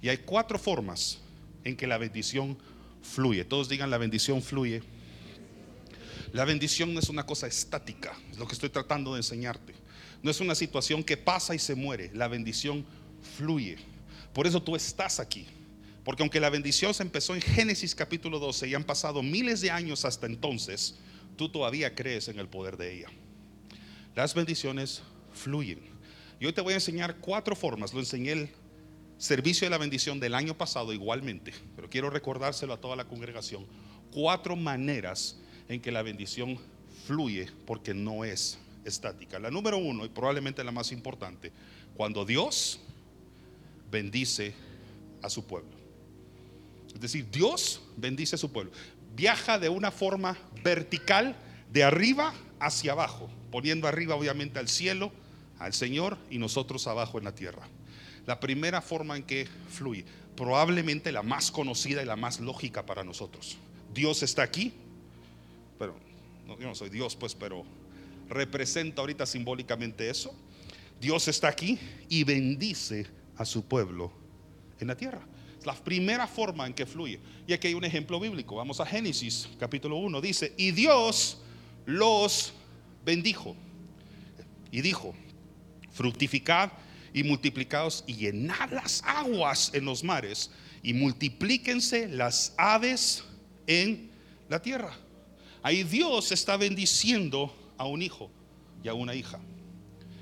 Y 0.00 0.08
hay 0.08 0.18
cuatro 0.18 0.60
formas 0.60 1.18
en 1.68 1.76
que 1.76 1.86
la 1.86 1.98
bendición 1.98 2.58
fluye. 3.02 3.44
Todos 3.44 3.68
digan 3.68 3.90
la 3.90 3.98
bendición 3.98 4.42
fluye. 4.42 4.82
La 6.32 6.44
bendición 6.44 6.92
no 6.92 7.00
es 7.00 7.08
una 7.08 7.24
cosa 7.24 7.46
estática, 7.46 8.12
es 8.30 8.38
lo 8.38 8.46
que 8.46 8.52
estoy 8.52 8.68
tratando 8.68 9.14
de 9.14 9.20
enseñarte. 9.20 9.74
No 10.22 10.30
es 10.30 10.40
una 10.40 10.54
situación 10.54 11.02
que 11.02 11.16
pasa 11.16 11.54
y 11.54 11.58
se 11.58 11.74
muere, 11.74 12.10
la 12.12 12.28
bendición 12.28 12.84
fluye. 13.36 13.78
Por 14.34 14.46
eso 14.46 14.62
tú 14.62 14.76
estás 14.76 15.20
aquí. 15.20 15.46
Porque 16.04 16.22
aunque 16.22 16.40
la 16.40 16.50
bendición 16.50 16.94
se 16.94 17.02
empezó 17.02 17.34
en 17.34 17.42
Génesis 17.42 17.94
capítulo 17.94 18.38
12 18.38 18.68
y 18.68 18.74
han 18.74 18.84
pasado 18.84 19.22
miles 19.22 19.60
de 19.60 19.70
años 19.70 20.04
hasta 20.04 20.26
entonces, 20.26 20.96
tú 21.36 21.50
todavía 21.50 21.94
crees 21.94 22.28
en 22.28 22.38
el 22.38 22.48
poder 22.48 22.76
de 22.76 22.94
ella. 22.94 23.08
Las 24.14 24.34
bendiciones 24.34 25.02
fluyen. 25.34 25.80
Y 26.40 26.46
hoy 26.46 26.52
te 26.52 26.60
voy 26.60 26.72
a 26.72 26.76
enseñar 26.76 27.16
cuatro 27.18 27.54
formas. 27.54 27.92
Lo 27.92 28.00
enseñé 28.00 28.50
servicio 29.18 29.66
de 29.66 29.70
la 29.70 29.78
bendición 29.78 30.20
del 30.20 30.34
año 30.34 30.56
pasado 30.56 30.92
igualmente, 30.92 31.52
pero 31.76 31.90
quiero 31.90 32.08
recordárselo 32.08 32.72
a 32.72 32.80
toda 32.80 32.96
la 32.96 33.04
congregación. 33.04 33.66
Cuatro 34.12 34.56
maneras 34.56 35.36
en 35.68 35.80
que 35.80 35.90
la 35.90 36.02
bendición 36.02 36.58
fluye 37.06 37.50
porque 37.66 37.92
no 37.94 38.24
es 38.24 38.58
estática. 38.84 39.38
La 39.38 39.50
número 39.50 39.76
uno, 39.76 40.04
y 40.04 40.08
probablemente 40.08 40.64
la 40.64 40.72
más 40.72 40.92
importante, 40.92 41.52
cuando 41.96 42.24
Dios 42.24 42.80
bendice 43.90 44.54
a 45.20 45.28
su 45.28 45.44
pueblo. 45.44 45.76
Es 46.94 47.00
decir, 47.00 47.28
Dios 47.30 47.82
bendice 47.96 48.36
a 48.36 48.38
su 48.38 48.52
pueblo. 48.52 48.72
Viaja 49.14 49.58
de 49.58 49.68
una 49.68 49.90
forma 49.90 50.38
vertical, 50.62 51.36
de 51.72 51.82
arriba 51.84 52.32
hacia 52.60 52.92
abajo, 52.92 53.28
poniendo 53.50 53.88
arriba 53.88 54.14
obviamente 54.14 54.58
al 54.58 54.68
cielo, 54.68 55.12
al 55.58 55.74
Señor 55.74 56.16
y 56.30 56.38
nosotros 56.38 56.86
abajo 56.86 57.18
en 57.18 57.24
la 57.24 57.34
tierra. 57.34 57.68
La 58.28 58.38
primera 58.38 58.82
forma 58.82 59.16
en 59.16 59.22
que 59.22 59.48
fluye, 59.70 60.04
probablemente 60.36 61.10
la 61.12 61.22
más 61.22 61.50
conocida 61.50 62.02
y 62.02 62.04
la 62.04 62.14
más 62.14 62.40
lógica 62.40 62.84
para 62.84 63.02
nosotros. 63.02 63.56
Dios 63.94 64.22
está 64.22 64.42
aquí, 64.42 64.74
pero 65.78 65.96
yo 66.46 66.66
no 66.66 66.74
soy 66.74 66.90
Dios, 66.90 67.16
pues, 67.16 67.34
pero 67.34 67.64
representa 68.28 69.00
ahorita 69.00 69.24
simbólicamente 69.24 70.10
eso. 70.10 70.36
Dios 71.00 71.26
está 71.26 71.48
aquí 71.48 71.78
y 72.10 72.22
bendice 72.22 73.06
a 73.38 73.46
su 73.46 73.64
pueblo 73.64 74.12
en 74.78 74.88
la 74.88 74.94
tierra. 74.94 75.26
Es 75.58 75.64
la 75.64 75.72
primera 75.72 76.26
forma 76.26 76.66
en 76.66 76.74
que 76.74 76.84
fluye. 76.84 77.20
Y 77.46 77.54
aquí 77.54 77.68
hay 77.68 77.74
un 77.74 77.84
ejemplo 77.86 78.20
bíblico. 78.20 78.56
Vamos 78.56 78.78
a 78.78 78.84
Génesis 78.84 79.48
capítulo 79.58 79.96
1. 79.96 80.20
Dice, 80.20 80.52
y 80.58 80.72
Dios 80.72 81.40
los 81.86 82.52
bendijo. 83.06 83.56
Y 84.70 84.82
dijo, 84.82 85.14
fructificad 85.92 86.72
y 87.12 87.22
multiplicados 87.24 88.04
y 88.06 88.14
llenad 88.14 88.70
las 88.70 89.02
aguas 89.04 89.70
en 89.74 89.84
los 89.84 90.04
mares 90.04 90.50
y 90.82 90.92
multiplíquense 90.92 92.08
las 92.08 92.54
aves 92.56 93.24
en 93.66 94.10
la 94.48 94.60
tierra. 94.60 94.92
Ahí 95.62 95.82
Dios 95.84 96.32
está 96.32 96.56
bendiciendo 96.56 97.54
a 97.76 97.86
un 97.86 98.02
hijo 98.02 98.30
y 98.82 98.88
a 98.88 98.94
una 98.94 99.14
hija. 99.14 99.38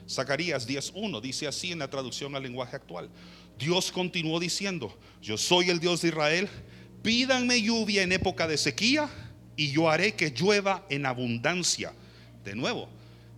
Zacarías 0.08 0.68
10.1 0.68 1.20
dice 1.20 1.46
así 1.46 1.72
en 1.72 1.80
la 1.80 1.90
traducción 1.90 2.34
al 2.36 2.42
lenguaje 2.42 2.76
actual. 2.76 3.10
Dios 3.58 3.90
continuó 3.90 4.38
diciendo, 4.38 4.96
yo 5.22 5.36
soy 5.36 5.70
el 5.70 5.80
Dios 5.80 6.02
de 6.02 6.08
Israel, 6.08 6.48
pídanme 7.02 7.60
lluvia 7.60 8.02
en 8.02 8.12
época 8.12 8.46
de 8.46 8.58
sequía 8.58 9.08
y 9.56 9.72
yo 9.72 9.90
haré 9.90 10.14
que 10.14 10.30
llueva 10.30 10.86
en 10.90 11.06
abundancia. 11.06 11.92
De 12.44 12.54
nuevo, 12.54 12.88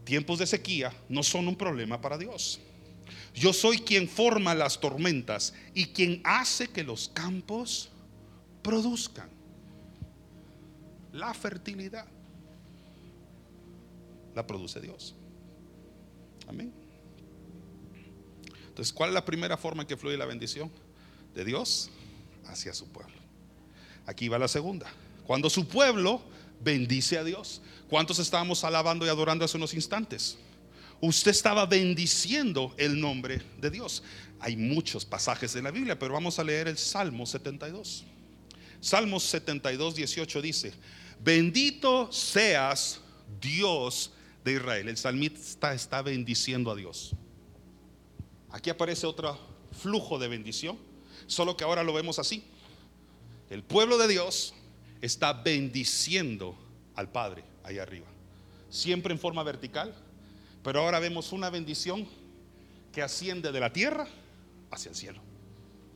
tiempos 0.04 0.38
de 0.38 0.46
sequía 0.46 0.92
no 1.08 1.22
son 1.22 1.48
un 1.48 1.56
problema 1.56 2.00
para 2.00 2.18
Dios. 2.18 2.60
Yo 3.38 3.52
soy 3.52 3.78
quien 3.78 4.08
forma 4.08 4.54
las 4.54 4.80
tormentas 4.80 5.54
y 5.74 5.86
quien 5.86 6.20
hace 6.24 6.68
que 6.68 6.82
los 6.82 7.08
campos 7.08 7.90
produzcan 8.62 9.30
la 11.12 11.32
fertilidad. 11.34 12.06
la 14.34 14.46
produce 14.46 14.80
Dios. 14.80 15.16
Amén. 16.46 16.72
Entonces, 18.68 18.92
¿cuál 18.92 19.10
es 19.10 19.14
la 19.14 19.24
primera 19.24 19.56
forma 19.56 19.82
en 19.82 19.88
que 19.88 19.96
fluye 19.96 20.16
la 20.16 20.26
bendición? 20.26 20.70
De 21.34 21.44
Dios 21.44 21.90
hacia 22.46 22.72
su 22.72 22.86
pueblo. 22.88 23.16
Aquí 24.06 24.28
va 24.28 24.38
la 24.38 24.46
segunda. 24.46 24.86
Cuando 25.26 25.50
su 25.50 25.66
pueblo 25.66 26.22
bendice 26.60 27.18
a 27.18 27.24
Dios. 27.24 27.60
¿Cuántos 27.88 28.18
estábamos 28.18 28.64
alabando 28.64 29.06
y 29.06 29.08
adorando 29.08 29.44
hace 29.44 29.56
unos 29.56 29.74
instantes? 29.74 30.36
Usted 31.00 31.30
estaba 31.30 31.66
bendiciendo 31.66 32.74
el 32.76 33.00
nombre 33.00 33.40
de 33.60 33.70
Dios. 33.70 34.02
Hay 34.40 34.56
muchos 34.56 35.04
pasajes 35.04 35.52
de 35.52 35.62
la 35.62 35.70
Biblia, 35.70 35.98
pero 35.98 36.14
vamos 36.14 36.38
a 36.38 36.44
leer 36.44 36.68
el 36.68 36.78
Salmo 36.78 37.26
72. 37.26 38.04
Salmos 38.80 39.24
72, 39.24 39.94
18 39.96 40.42
dice, 40.42 40.72
bendito 41.20 42.10
seas 42.12 43.00
Dios 43.40 44.12
de 44.44 44.54
Israel. 44.54 44.88
El 44.88 44.96
salmista 44.96 45.74
está 45.74 46.02
bendiciendo 46.02 46.70
a 46.70 46.76
Dios. 46.76 47.14
Aquí 48.50 48.70
aparece 48.70 49.06
otro 49.06 49.38
flujo 49.80 50.18
de 50.18 50.28
bendición, 50.28 50.78
solo 51.26 51.56
que 51.56 51.64
ahora 51.64 51.82
lo 51.82 51.92
vemos 51.92 52.18
así. 52.18 52.44
El 53.50 53.62
pueblo 53.62 53.98
de 53.98 54.08
Dios 54.08 54.54
está 55.00 55.32
bendiciendo 55.32 56.56
al 56.94 57.10
Padre 57.10 57.44
ahí 57.64 57.78
arriba, 57.78 58.06
siempre 58.70 59.12
en 59.12 59.18
forma 59.18 59.42
vertical, 59.42 59.94
pero 60.62 60.80
ahora 60.80 60.98
vemos 60.98 61.32
una 61.32 61.50
bendición 61.50 62.06
que 62.92 63.02
asciende 63.02 63.52
de 63.52 63.60
la 63.60 63.72
tierra 63.72 64.06
hacia 64.70 64.90
el 64.90 64.96
cielo. 64.96 65.20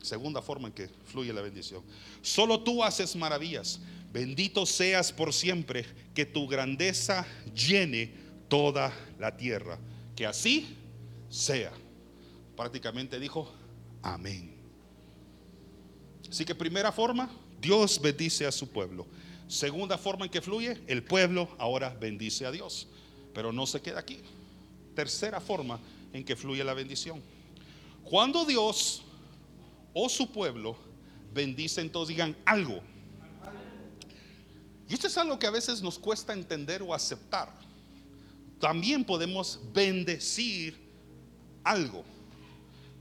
Segunda 0.01 0.41
forma 0.41 0.67
en 0.67 0.73
que 0.73 0.89
fluye 1.05 1.31
la 1.31 1.41
bendición. 1.41 1.81
Solo 2.21 2.61
tú 2.61 2.83
haces 2.83 3.15
maravillas. 3.15 3.79
Bendito 4.11 4.65
seas 4.65 5.11
por 5.11 5.33
siempre, 5.33 5.85
que 6.13 6.25
tu 6.25 6.47
grandeza 6.47 7.25
llene 7.55 8.13
toda 8.47 8.93
la 9.17 9.35
tierra. 9.37 9.79
Que 10.15 10.25
así 10.25 10.77
sea. 11.29 11.71
Prácticamente 12.55 13.19
dijo, 13.19 13.51
amén. 14.01 14.55
Así 16.29 16.45
que 16.45 16.53
primera 16.53 16.91
forma, 16.91 17.29
Dios 17.61 17.99
bendice 18.01 18.45
a 18.45 18.51
su 18.51 18.69
pueblo. 18.69 19.07
Segunda 19.47 19.97
forma 19.97 20.25
en 20.25 20.31
que 20.31 20.41
fluye, 20.41 20.81
el 20.87 21.03
pueblo 21.03 21.47
ahora 21.57 21.89
bendice 21.89 22.45
a 22.45 22.51
Dios. 22.51 22.87
Pero 23.33 23.51
no 23.51 23.65
se 23.65 23.81
queda 23.81 23.99
aquí. 23.99 24.19
Tercera 24.95 25.39
forma 25.39 25.79
en 26.11 26.23
que 26.23 26.35
fluye 26.35 26.63
la 26.63 26.73
bendición. 26.73 27.21
Cuando 28.03 28.45
Dios 28.45 29.03
o 29.93 30.09
su 30.09 30.31
pueblo 30.31 30.77
bendice, 31.33 31.81
entonces 31.81 32.15
digan 32.15 32.35
algo. 32.45 32.81
Y 34.87 34.93
esto 34.93 35.07
es 35.07 35.17
algo 35.17 35.39
que 35.39 35.47
a 35.47 35.51
veces 35.51 35.81
nos 35.81 35.97
cuesta 35.97 36.33
entender 36.33 36.83
o 36.83 36.93
aceptar. 36.93 37.51
También 38.59 39.03
podemos 39.03 39.59
bendecir 39.73 40.79
algo. 41.63 42.03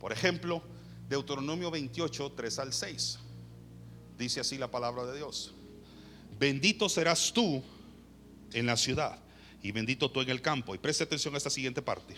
Por 0.01 0.13
ejemplo, 0.13 0.63
Deuteronomio 1.09 1.71
28, 1.71 2.33
3 2.33 2.59
al 2.59 2.73
6. 2.73 3.19
Dice 4.17 4.41
así 4.41 4.59
la 4.59 4.71
palabra 4.71 5.05
de 5.05 5.17
Dios. 5.17 5.53
Bendito 6.39 6.89
serás 6.89 7.33
tú 7.33 7.63
en 8.53 8.67
la 8.67 8.77
ciudad 8.77 9.19
y 9.62 9.73
bendito 9.73 10.11
tú 10.11 10.21
en 10.21 10.31
el 10.31 10.42
campo. 10.42 10.75
Y 10.75 10.78
preste 10.78 11.04
atención 11.04 11.35
a 11.35 11.38
esta 11.38 11.50
siguiente 11.50 11.83
parte. 11.83 12.14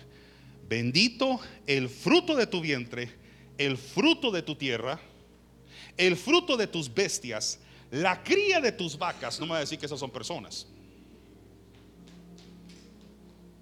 Bendito 0.68 1.40
el 1.66 1.88
fruto 1.88 2.36
de 2.36 2.46
tu 2.46 2.60
vientre 2.60 3.24
el 3.58 3.78
fruto 3.78 4.30
de 4.30 4.42
tu 4.42 4.54
tierra, 4.56 5.00
el 5.96 6.16
fruto 6.16 6.56
de 6.56 6.66
tus 6.66 6.92
bestias, 6.92 7.60
la 7.90 8.22
cría 8.22 8.60
de 8.60 8.72
tus 8.72 8.98
vacas. 8.98 9.38
No 9.38 9.46
me 9.46 9.52
va 9.52 9.58
a 9.58 9.60
decir 9.60 9.78
que 9.78 9.86
esas 9.86 10.00
son 10.00 10.10
personas. 10.10 10.66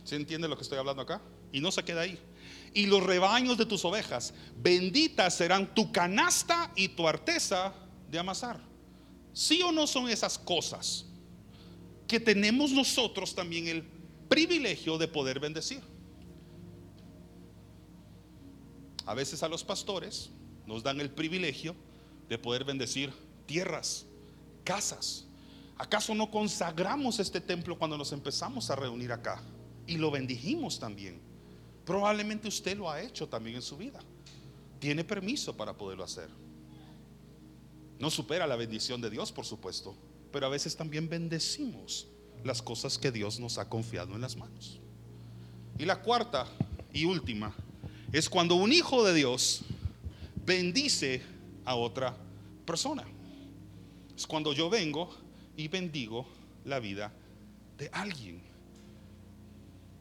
¿Se 0.04 0.16
entiende 0.16 0.48
lo 0.48 0.56
que 0.56 0.62
estoy 0.62 0.78
hablando 0.78 1.02
acá? 1.02 1.20
Y 1.52 1.60
no 1.60 1.70
se 1.70 1.84
queda 1.84 2.02
ahí. 2.02 2.18
Y 2.74 2.86
los 2.86 3.02
rebaños 3.02 3.58
de 3.58 3.66
tus 3.66 3.84
ovejas, 3.84 4.32
benditas 4.56 5.36
serán 5.36 5.74
tu 5.74 5.92
canasta 5.92 6.72
y 6.74 6.88
tu 6.88 7.06
arteza 7.06 7.74
de 8.10 8.18
amasar. 8.18 8.60
¿Sí 9.34 9.62
o 9.62 9.72
no 9.72 9.86
son 9.86 10.08
esas 10.08 10.38
cosas 10.38 11.06
que 12.12 12.20
tenemos 12.20 12.72
nosotros 12.72 13.34
también 13.34 13.68
el 13.68 13.84
privilegio 14.28 14.98
de 14.98 15.08
poder 15.08 15.40
bendecir? 15.40 15.80
A 19.06 19.14
veces 19.14 19.42
a 19.42 19.48
los 19.48 19.64
pastores 19.64 20.28
nos 20.66 20.82
dan 20.82 21.00
el 21.00 21.08
privilegio 21.08 21.74
de 22.28 22.36
poder 22.36 22.64
bendecir 22.64 23.14
tierras, 23.46 24.04
casas. 24.62 25.24
¿Acaso 25.78 26.14
no 26.14 26.30
consagramos 26.30 27.18
este 27.18 27.40
templo 27.40 27.78
cuando 27.78 27.96
nos 27.96 28.12
empezamos 28.12 28.68
a 28.68 28.76
reunir 28.76 29.10
acá? 29.10 29.42
Y 29.86 29.96
lo 29.96 30.10
bendijimos 30.10 30.78
también. 30.78 31.18
Probablemente 31.86 32.46
usted 32.46 32.76
lo 32.76 32.90
ha 32.90 33.00
hecho 33.00 33.26
también 33.26 33.56
en 33.56 33.62
su 33.62 33.78
vida. 33.78 34.00
Tiene 34.80 35.02
permiso 35.02 35.56
para 35.56 35.72
poderlo 35.78 36.04
hacer. 36.04 36.28
No 37.98 38.10
supera 38.10 38.46
la 38.46 38.56
bendición 38.56 39.00
de 39.00 39.08
Dios, 39.08 39.32
por 39.32 39.46
supuesto, 39.46 39.96
pero 40.32 40.46
a 40.46 40.48
veces 40.48 40.76
también 40.76 41.08
bendecimos 41.08 42.08
las 42.44 42.62
cosas 42.62 42.98
que 42.98 43.12
Dios 43.12 43.38
nos 43.38 43.58
ha 43.58 43.68
confiado 43.68 44.14
en 44.14 44.20
las 44.20 44.36
manos. 44.36 44.80
Y 45.78 45.84
la 45.84 46.02
cuarta 46.02 46.46
y 46.92 47.04
última 47.04 47.54
es 48.12 48.28
cuando 48.28 48.56
un 48.56 48.72
hijo 48.72 49.04
de 49.04 49.14
Dios 49.14 49.62
bendice 50.44 51.22
a 51.64 51.74
otra 51.74 52.16
persona. 52.66 53.04
Es 54.16 54.26
cuando 54.26 54.52
yo 54.52 54.68
vengo 54.68 55.14
y 55.56 55.68
bendigo 55.68 56.26
la 56.64 56.80
vida 56.80 57.12
de 57.78 57.88
alguien. 57.92 58.42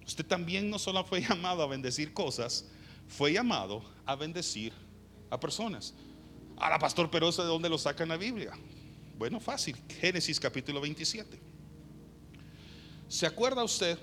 Usted 0.05 0.25
también 0.25 0.69
no 0.69 0.79
solo 0.79 1.03
fue 1.03 1.21
llamado 1.29 1.63
a 1.63 1.67
bendecir 1.67 2.13
cosas, 2.13 2.65
fue 3.07 3.33
llamado 3.33 3.83
a 4.05 4.15
bendecir 4.15 4.73
a 5.29 5.39
personas. 5.39 5.93
Ahora, 6.57 6.77
pastor, 6.77 7.09
pero 7.09 7.29
eso 7.29 7.41
de 7.41 7.47
dónde 7.47 7.69
lo 7.69 7.77
saca 7.77 8.03
en 8.03 8.09
la 8.09 8.17
Biblia. 8.17 8.51
Bueno, 9.21 9.39
fácil. 9.39 9.75
Génesis 9.99 10.39
capítulo 10.39 10.81
27. 10.81 11.39
¿Se 13.07 13.27
acuerda 13.27 13.63
usted 13.63 13.99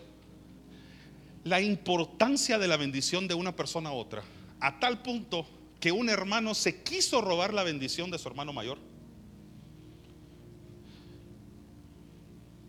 la 1.42 1.60
importancia 1.60 2.56
de 2.56 2.68
la 2.68 2.76
bendición 2.76 3.26
de 3.26 3.34
una 3.34 3.56
persona 3.56 3.88
a 3.88 3.94
otra, 3.94 4.22
a 4.60 4.78
tal 4.78 5.02
punto 5.02 5.44
que 5.80 5.90
un 5.90 6.08
hermano 6.08 6.54
se 6.54 6.84
quiso 6.84 7.20
robar 7.20 7.52
la 7.52 7.64
bendición 7.64 8.12
de 8.12 8.18
su 8.20 8.28
hermano 8.28 8.52
mayor. 8.52 8.78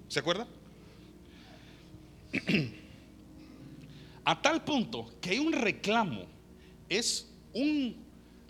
¿Se 0.07 0.17
acuerda? 0.17 0.47
A 4.25 4.41
tal 4.41 4.63
punto 4.63 5.13
que 5.21 5.39
un 5.39 5.53
reclamo, 5.53 6.25
es 6.89 7.29
un 7.53 7.95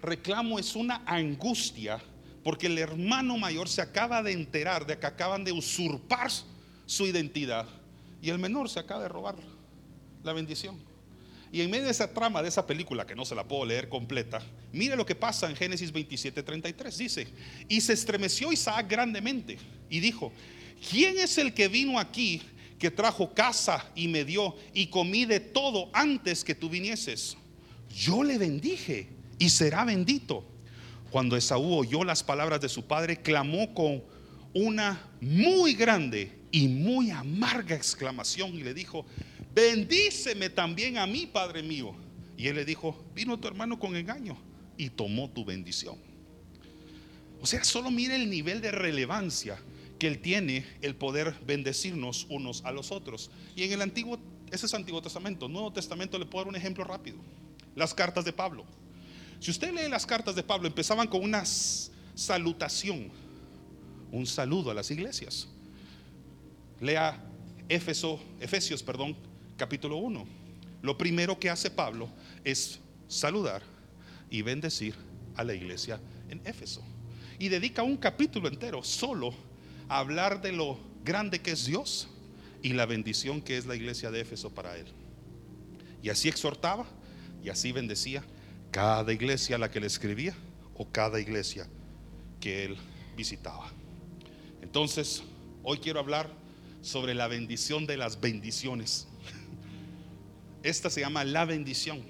reclamo, 0.02 0.58
es 0.58 0.74
una 0.78 1.04
angustia, 1.06 2.02
porque 2.44 2.68
el 2.68 2.78
hermano 2.78 3.38
mayor 3.38 3.68
se 3.68 3.82
acaba 3.82 4.24
de 4.24 4.32
enterar 4.32 4.86
de 4.86 4.98
que 4.98 5.06
acaban 5.06 5.44
de 5.44 5.52
usurpar 5.52 6.32
su 6.86 7.06
identidad 7.06 7.68
y 8.22 8.30
el 8.30 8.40
menor 8.40 8.70
se 8.70 8.80
acaba 8.80 9.04
de 9.04 9.10
robar 9.10 9.36
la 10.24 10.34
bendición. 10.34 10.78
Y 11.52 11.62
en 11.62 11.72
medio 11.72 11.86
de 11.86 11.92
esa 11.92 12.14
trama 12.14 12.44
de 12.44 12.50
esa 12.50 12.68
película, 12.68 13.08
que 13.08 13.16
no 13.16 13.26
se 13.26 13.34
la 13.34 13.48
puedo 13.48 13.66
leer 13.66 13.90
completa, 13.90 14.42
mire 14.72 14.96
lo 14.96 15.06
que 15.06 15.16
pasa 15.16 15.50
en 15.50 15.56
Génesis 15.56 15.92
27, 15.92 16.44
33. 16.44 16.98
Dice, 16.98 17.28
y 17.68 17.82
se 17.82 17.94
estremeció 17.94 18.52
Isaac 18.52 18.86
grandemente 18.88 19.58
y 19.90 20.00
dijo, 20.00 20.32
¿quién 20.90 21.18
es 21.18 21.38
el 21.40 21.54
que 21.54 21.68
vino 21.68 21.98
aquí 21.98 22.42
que 22.78 22.92
trajo 22.92 23.34
casa 23.34 23.90
y 23.96 24.08
me 24.08 24.24
dio 24.26 24.56
y 24.74 24.88
comí 24.88 25.26
de 25.26 25.40
todo 25.40 25.90
antes 25.94 26.44
que 26.44 26.54
tú 26.54 26.70
vinieses? 26.70 27.36
Yo 27.90 28.24
le 28.24 28.38
bendije 28.38 29.08
y 29.40 29.50
será 29.50 29.86
bendito. 29.86 30.46
Cuando 31.12 31.36
Esaú 31.36 31.74
oyó 31.74 32.04
las 32.04 32.24
palabras 32.24 32.62
de 32.62 32.70
su 32.70 32.86
padre, 32.86 33.22
clamó 33.22 33.74
con 33.74 34.04
una 34.54 35.10
muy 35.22 35.74
grande 35.74 36.40
y 36.52 36.68
muy 36.68 37.12
amarga 37.12 37.76
exclamación 37.76 38.56
y 38.56 38.64
le 38.64 38.74
dijo, 38.74 39.06
bendíceme 39.54 40.50
también 40.50 40.98
a 40.98 41.08
mí, 41.08 41.28
Padre 41.28 41.64
mío. 41.64 41.96
Y 42.38 42.48
él 42.48 42.56
le 42.56 42.66
dijo, 42.66 43.04
vino 43.14 43.40
tu 43.40 43.48
hermano 43.48 43.80
con 43.80 43.96
engaño 43.96 44.38
y 44.78 44.90
tomó 44.90 45.30
tu 45.30 45.44
bendición. 45.44 45.98
O 47.42 47.46
sea, 47.46 47.64
solo 47.64 47.92
mire 47.92 48.16
el 48.16 48.30
nivel 48.30 48.62
de 48.62 48.72
relevancia 48.72 49.58
que 49.98 50.08
él 50.08 50.20
tiene 50.20 50.66
el 50.82 50.96
poder 50.96 51.36
bendecirnos 51.46 52.26
unos 52.30 52.64
a 52.66 52.72
los 52.72 52.92
otros. 52.92 53.30
Y 53.56 53.64
en 53.64 53.74
el 53.74 53.82
antiguo, 53.82 54.20
ese 54.52 54.66
es 54.66 54.74
Antiguo 54.74 55.02
Testamento, 55.02 55.48
Nuevo 55.48 55.72
Testamento 55.72 56.18
le 56.18 56.26
puedo 56.26 56.46
dar 56.46 56.50
un 56.50 56.56
ejemplo 56.56 56.84
rápido. 56.84 57.18
Las 57.76 57.94
cartas 57.94 58.26
de 58.26 58.34
Pablo. 58.34 58.66
Si 59.40 59.52
usted 59.52 59.74
lee 59.74 59.90
las 59.90 60.06
cartas 60.06 60.36
de 60.36 60.44
Pablo, 60.44 60.68
empezaban 60.68 61.08
con 61.08 61.24
una 61.24 61.44
salutación, 61.46 63.10
un 64.12 64.26
saludo 64.26 64.72
a 64.72 64.74
las 64.74 64.92
iglesias. 64.92 65.48
Lea 66.82 67.24
Efesios, 67.70 68.84
perdón, 68.84 69.16
capítulo 69.56 69.98
1. 69.98 70.28
Lo 70.82 70.98
primero 70.98 71.40
que 71.40 71.50
hace 71.50 71.72
Pablo 71.72 72.10
es 72.44 72.80
saludar 73.08 73.62
y 74.30 74.42
bendecir 74.42 74.96
a 75.36 75.44
la 75.44 75.54
iglesia 75.54 76.00
en 76.30 76.42
Éfeso. 76.46 76.82
Y 77.38 77.48
dedica 77.48 77.84
un 77.84 77.96
capítulo 77.96 78.50
entero 78.50 78.84
solo 78.84 79.34
a 79.88 80.00
hablar 80.00 80.42
de 80.42 80.52
lo 80.52 80.78
grande 81.06 81.40
que 81.40 81.52
es 81.52 81.66
Dios 81.66 82.10
y 82.62 82.74
la 82.74 82.86
bendición 82.86 83.42
que 83.42 83.58
es 83.58 83.66
la 83.66 83.76
iglesia 83.76 84.12
de 84.12 84.20
Éfeso 84.20 84.50
para 84.50 84.78
él. 84.78 84.88
Y 86.04 86.10
así 86.10 86.28
exhortaba 86.28 86.86
y 87.42 87.50
así 87.50 87.72
bendecía 87.72 88.24
cada 88.72 89.12
iglesia 89.12 89.56
a 89.56 89.60
la 89.60 89.72
que 89.72 89.80
le 89.80 89.88
escribía 89.88 90.36
o 90.76 90.88
cada 90.88 91.20
iglesia 91.20 91.68
que 92.40 92.66
él 92.66 92.78
visitaba. 93.16 93.72
Entonces, 94.62 95.24
hoy 95.64 95.80
quiero 95.80 96.00
hablar 96.00 96.30
sobre 96.82 97.14
la 97.14 97.28
bendición 97.28 97.86
de 97.86 97.98
las 97.98 98.20
bendiciones. 98.20 99.08
Esta 100.64 100.90
se 100.90 101.02
llama 101.02 101.24
la 101.24 101.46
bendición, 101.46 102.02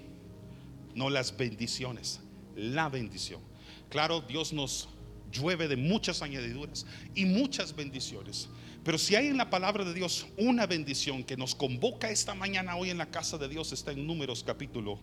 no 0.95 1.09
las 1.09 1.35
bendiciones, 1.35 2.19
la 2.55 2.89
bendición. 2.89 3.41
Claro, 3.89 4.21
Dios 4.21 4.53
nos 4.53 4.89
llueve 5.31 5.67
de 5.67 5.75
muchas 5.75 6.21
añadiduras 6.21 6.85
y 7.15 7.25
muchas 7.25 7.75
bendiciones. 7.75 8.49
Pero 8.83 8.97
si 8.97 9.15
hay 9.15 9.27
en 9.27 9.37
la 9.37 9.49
palabra 9.49 9.83
de 9.83 9.93
Dios 9.93 10.27
una 10.37 10.65
bendición 10.65 11.23
que 11.23 11.37
nos 11.37 11.53
convoca 11.53 12.09
esta 12.09 12.33
mañana 12.33 12.75
hoy 12.75 12.89
en 12.89 12.97
la 12.97 13.09
casa 13.09 13.37
de 13.37 13.47
Dios, 13.47 13.71
está 13.71 13.91
en 13.91 14.05
Números 14.05 14.43
capítulo 14.43 14.99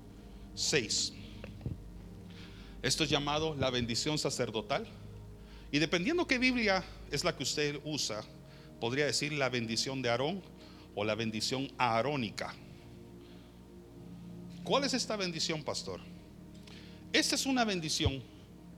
6. 0.54 1.12
Esto 2.82 3.04
es 3.04 3.10
llamado 3.10 3.54
la 3.54 3.70
bendición 3.70 4.18
sacerdotal. 4.18 4.86
Y 5.72 5.78
dependiendo 5.78 6.26
qué 6.26 6.38
Biblia 6.38 6.84
es 7.10 7.24
la 7.24 7.36
que 7.36 7.42
usted 7.42 7.80
usa, 7.84 8.22
podría 8.80 9.06
decir 9.06 9.32
la 9.32 9.48
bendición 9.48 10.02
de 10.02 10.10
Aarón 10.10 10.42
o 10.94 11.04
la 11.04 11.14
bendición 11.14 11.70
aarónica. 11.78 12.54
¿Cuál 14.64 14.84
es 14.84 14.94
esta 14.94 15.16
bendición, 15.16 15.62
pastor? 15.62 16.00
Esta 17.12 17.34
es 17.34 17.46
una 17.46 17.64
bendición 17.64 18.22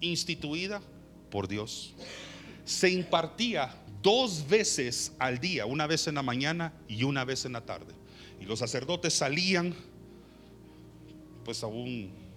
instituida 0.00 0.82
por 1.30 1.48
Dios. 1.48 1.94
Se 2.64 2.90
impartía 2.90 3.74
dos 4.02 4.46
veces 4.48 5.12
al 5.18 5.38
día, 5.38 5.66
una 5.66 5.86
vez 5.86 6.06
en 6.06 6.16
la 6.16 6.22
mañana 6.22 6.72
y 6.88 7.02
una 7.04 7.24
vez 7.24 7.44
en 7.44 7.52
la 7.52 7.64
tarde. 7.64 7.94
Y 8.40 8.44
los 8.44 8.58
sacerdotes 8.58 9.14
salían 9.14 9.74
pues 11.44 11.62
a 11.62 11.66
un 11.66 12.27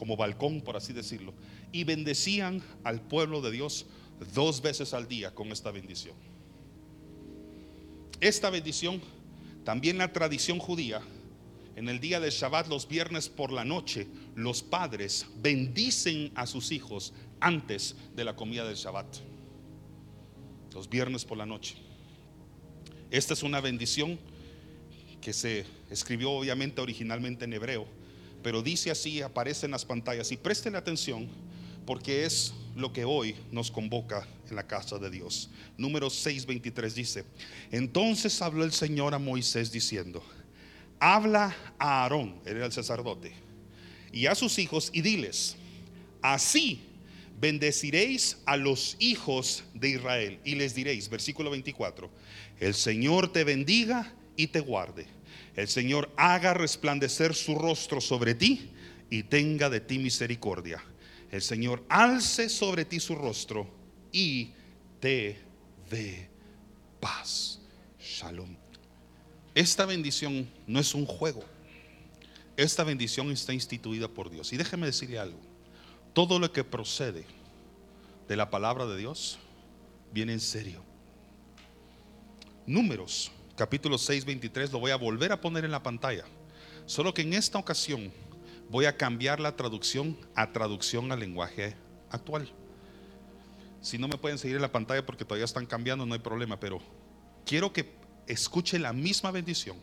como 0.00 0.16
balcón, 0.16 0.62
por 0.62 0.78
así 0.78 0.94
decirlo, 0.94 1.34
y 1.72 1.84
bendecían 1.84 2.62
al 2.84 3.02
pueblo 3.02 3.42
de 3.42 3.50
Dios 3.50 3.84
dos 4.32 4.62
veces 4.62 4.94
al 4.94 5.06
día 5.06 5.34
con 5.34 5.52
esta 5.52 5.70
bendición. 5.70 6.14
Esta 8.18 8.48
bendición, 8.48 9.02
también 9.62 9.98
la 9.98 10.10
tradición 10.10 10.58
judía, 10.58 11.02
en 11.76 11.90
el 11.90 12.00
día 12.00 12.18
de 12.18 12.30
Shabbat, 12.30 12.68
los 12.68 12.88
viernes 12.88 13.28
por 13.28 13.52
la 13.52 13.62
noche, 13.62 14.06
los 14.36 14.62
padres 14.62 15.26
bendicen 15.42 16.32
a 16.34 16.46
sus 16.46 16.72
hijos 16.72 17.12
antes 17.38 17.94
de 18.16 18.24
la 18.24 18.34
comida 18.34 18.64
del 18.64 18.76
Shabbat. 18.76 19.18
Los 20.72 20.88
viernes 20.88 21.26
por 21.26 21.36
la 21.36 21.44
noche. 21.44 21.76
Esta 23.10 23.34
es 23.34 23.42
una 23.42 23.60
bendición 23.60 24.18
que 25.20 25.34
se 25.34 25.66
escribió 25.90 26.30
obviamente 26.30 26.80
originalmente 26.80 27.44
en 27.44 27.52
hebreo, 27.52 27.99
pero 28.42 28.62
dice 28.62 28.90
así, 28.90 29.22
aparece 29.22 29.66
en 29.66 29.72
las 29.72 29.84
pantallas 29.84 30.32
y 30.32 30.36
presten 30.36 30.76
atención 30.76 31.28
porque 31.86 32.24
es 32.24 32.52
lo 32.76 32.92
que 32.92 33.04
hoy 33.04 33.34
nos 33.50 33.70
convoca 33.70 34.26
en 34.48 34.56
la 34.56 34.66
casa 34.66 34.98
de 34.98 35.10
Dios. 35.10 35.50
Número 35.76 36.08
6:23 36.08 36.92
dice, 36.92 37.24
entonces 37.70 38.40
habló 38.42 38.64
el 38.64 38.72
Señor 38.72 39.14
a 39.14 39.18
Moisés 39.18 39.72
diciendo, 39.72 40.22
habla 40.98 41.56
a 41.78 42.02
Aarón, 42.02 42.40
era 42.44 42.64
el 42.64 42.72
sacerdote, 42.72 43.32
y 44.12 44.26
a 44.26 44.34
sus 44.34 44.58
hijos 44.58 44.90
y 44.92 45.00
diles, 45.00 45.56
así 46.22 46.82
bendeciréis 47.40 48.36
a 48.44 48.56
los 48.56 48.96
hijos 48.98 49.64
de 49.72 49.90
Israel 49.90 50.38
y 50.44 50.56
les 50.56 50.74
diréis, 50.74 51.08
versículo 51.08 51.50
24, 51.50 52.10
el 52.60 52.74
Señor 52.74 53.32
te 53.32 53.44
bendiga 53.44 54.12
y 54.36 54.48
te 54.48 54.60
guarde. 54.60 55.06
El 55.56 55.68
Señor 55.68 56.10
haga 56.16 56.54
resplandecer 56.54 57.34
su 57.34 57.54
rostro 57.54 58.00
sobre 58.00 58.34
ti 58.34 58.70
y 59.10 59.24
tenga 59.24 59.68
de 59.68 59.80
ti 59.80 59.98
misericordia. 59.98 60.82
El 61.30 61.42
Señor 61.42 61.84
alce 61.88 62.48
sobre 62.48 62.84
ti 62.84 63.00
su 63.00 63.14
rostro 63.14 63.68
y 64.12 64.52
te 65.00 65.40
dé 65.90 66.28
paz. 67.00 67.60
Shalom. 68.00 68.56
Esta 69.54 69.84
bendición 69.84 70.48
no 70.66 70.80
es 70.80 70.94
un 70.94 71.06
juego. 71.06 71.44
Esta 72.56 72.84
bendición 72.84 73.30
está 73.30 73.52
instituida 73.52 74.08
por 74.08 74.30
Dios. 74.30 74.52
Y 74.52 74.56
déjeme 74.56 74.86
decirle 74.86 75.18
algo. 75.18 75.38
Todo 76.12 76.38
lo 76.38 76.52
que 76.52 76.64
procede 76.64 77.24
de 78.28 78.36
la 78.36 78.50
palabra 78.50 78.86
de 78.86 78.96
Dios 78.96 79.38
viene 80.12 80.32
en 80.32 80.40
serio. 80.40 80.82
Números, 82.66 83.32
capítulo 83.60 83.98
6, 83.98 84.24
23, 84.24 84.72
lo 84.72 84.78
voy 84.78 84.90
a 84.90 84.96
volver 84.96 85.32
a 85.32 85.40
poner 85.42 85.66
en 85.66 85.70
la 85.70 85.82
pantalla. 85.82 86.24
Solo 86.86 87.12
que 87.12 87.20
en 87.20 87.34
esta 87.34 87.58
ocasión 87.58 88.10
voy 88.70 88.86
a 88.86 88.96
cambiar 88.96 89.38
la 89.38 89.54
traducción 89.54 90.16
a 90.34 90.50
traducción 90.50 91.12
al 91.12 91.20
lenguaje 91.20 91.76
actual. 92.08 92.50
Si 93.82 93.98
no 93.98 94.08
me 94.08 94.16
pueden 94.16 94.38
seguir 94.38 94.56
en 94.56 94.62
la 94.62 94.72
pantalla 94.72 95.04
porque 95.04 95.26
todavía 95.26 95.44
están 95.44 95.66
cambiando, 95.66 96.06
no 96.06 96.14
hay 96.14 96.20
problema, 96.20 96.58
pero 96.58 96.80
quiero 97.44 97.70
que 97.70 97.92
escuche 98.26 98.78
la 98.78 98.94
misma 98.94 99.30
bendición 99.30 99.76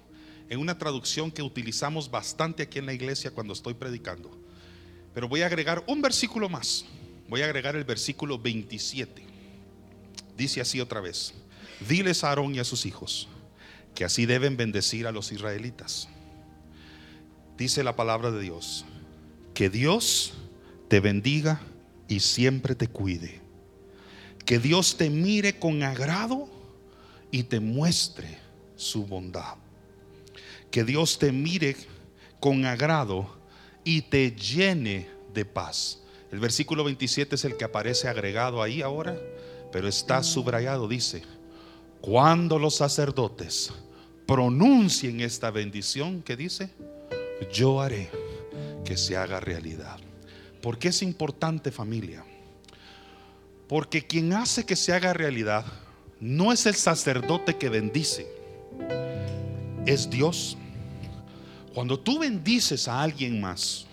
en 0.49 0.59
una 0.59 0.79
traducción 0.79 1.29
que 1.29 1.43
utilizamos 1.43 2.09
bastante 2.09 2.63
aquí 2.63 2.79
en 2.79 2.87
la 2.87 2.93
iglesia 2.93 3.29
cuando 3.29 3.53
estoy 3.53 3.75
predicando. 3.75 4.35
Pero 5.13 5.29
voy 5.29 5.43
a 5.43 5.45
agregar 5.45 5.83
un 5.85 6.01
versículo 6.01 6.49
más. 6.49 6.83
Voy 7.29 7.43
a 7.43 7.45
agregar 7.45 7.75
el 7.75 7.83
versículo 7.83 8.39
27. 8.39 9.23
Dice 10.35 10.61
así 10.61 10.81
otra 10.81 10.99
vez. 10.99 11.35
Diles 11.87 12.23
a 12.23 12.29
Aarón 12.29 12.55
y 12.55 12.59
a 12.59 12.63
sus 12.63 12.83
hijos 12.87 13.29
que 13.97 14.05
así 14.05 14.27
deben 14.27 14.57
bendecir 14.57 15.07
a 15.07 15.12
los 15.12 15.31
israelitas. 15.31 16.07
Dice 17.57 17.83
la 17.83 17.95
palabra 17.95 18.29
de 18.29 18.39
Dios. 18.39 18.86
Que 19.55 19.71
Dios 19.71 20.33
te 20.88 20.99
bendiga 20.99 21.62
y 22.07 22.19
siempre 22.19 22.75
te 22.75 22.89
cuide. 22.89 23.41
Que 24.45 24.60
Dios 24.60 24.97
te 24.97 25.10
mire 25.10 25.57
con 25.57 25.81
agrado 25.81 26.47
y 27.31 27.41
te 27.41 27.60
muestre 27.60 28.38
su 28.75 29.07
bondad. 29.07 29.55
Que 30.69 30.83
Dios 30.83 31.17
te 31.17 31.31
mire 31.31 31.75
con 32.39 32.65
agrado 32.65 33.36
y 33.83 34.03
te 34.03 34.29
llene 34.36 35.10
de 35.33 35.43
paz. 35.43 36.03
El 36.31 36.39
versículo 36.39 36.83
27 36.83 37.33
es 37.33 37.45
el 37.45 37.57
que 37.57 37.65
aparece 37.65 38.07
agregado 38.07 38.62
ahí 38.62 38.83
ahora, 38.83 39.17
pero 39.71 39.88
está 39.88 40.21
subrayado, 40.21 40.88
dice, 40.88 41.23
cuando 41.99 42.60
los 42.60 42.75
sacerdotes 42.75 43.73
pronuncien 44.27 45.21
esta 45.21 45.49
bendición 45.49 46.21
que 46.21 46.35
dice, 46.35 46.69
yo 47.51 47.81
haré 47.81 48.09
que 48.83 48.97
se 48.97 49.15
haga 49.15 49.39
realidad. 49.39 49.97
¿Por 50.61 50.77
qué 50.77 50.89
es 50.89 51.01
importante 51.01 51.71
familia? 51.71 52.25
Porque 53.67 54.05
quien 54.05 54.33
hace 54.33 54.65
que 54.65 54.75
se 54.75 54.93
haga 54.93 55.13
realidad 55.13 55.65
no 56.19 56.51
es 56.51 56.65
el 56.65 56.75
sacerdote 56.75 57.55
que 57.55 57.69
bendice, 57.69 58.27
es 59.85 60.09
Dios. 60.09 60.57
Cuando 61.73 61.99
tú 61.99 62.19
bendices 62.19 62.87
a 62.87 63.01
alguien 63.01 63.39
más, 63.39 63.85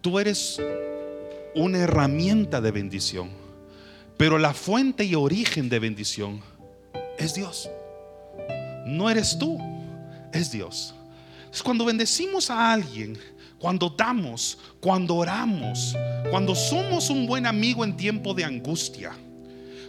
tú 0.00 0.18
eres 0.18 0.60
una 1.54 1.78
herramienta 1.78 2.60
de 2.60 2.70
bendición, 2.70 3.30
pero 4.16 4.38
la 4.38 4.54
fuente 4.54 5.04
y 5.04 5.14
origen 5.14 5.68
de 5.68 5.78
bendición 5.78 6.40
es 7.18 7.34
Dios. 7.34 7.68
No 8.86 9.10
eres 9.10 9.38
tú, 9.38 9.58
es 10.32 10.50
Dios. 10.50 10.94
Es 11.52 11.62
cuando 11.62 11.84
bendecimos 11.84 12.50
a 12.50 12.72
alguien, 12.72 13.18
cuando 13.58 13.88
damos, 13.90 14.58
cuando 14.80 15.16
oramos, 15.16 15.96
cuando 16.30 16.54
somos 16.54 17.10
un 17.10 17.26
buen 17.26 17.46
amigo 17.46 17.84
en 17.84 17.96
tiempo 17.96 18.34
de 18.34 18.44
angustia 18.44 19.12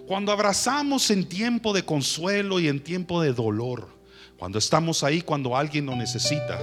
cuando 0.07 0.31
abrazamos 0.31 1.09
en 1.09 1.27
tiempo 1.27 1.73
de 1.73 1.83
consuelo 1.83 2.59
y 2.59 2.67
en 2.67 2.83
tiempo 2.83 3.21
de 3.21 3.33
dolor. 3.33 3.89
Cuando 4.37 4.59
estamos 4.59 5.03
ahí 5.03 5.21
cuando 5.21 5.57
alguien 5.57 5.85
lo 5.85 5.95
necesita. 5.95 6.59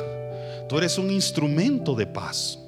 Tú 0.69 0.79
eres 0.79 0.97
un 0.99 1.11
instrumento 1.11 1.95
de 1.95 2.07
paz. 2.07 2.59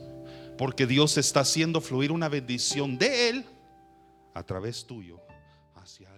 Porque 0.59 0.87
Dios 0.87 1.17
está 1.17 1.41
haciendo 1.41 1.81
fluir 1.81 2.13
una 2.13 2.29
bendición 2.29 2.99
de 2.99 3.29
Él 3.29 3.45
a 4.35 4.43
través 4.43 4.87
tuyo 4.87 5.21
hacia. 5.75 6.14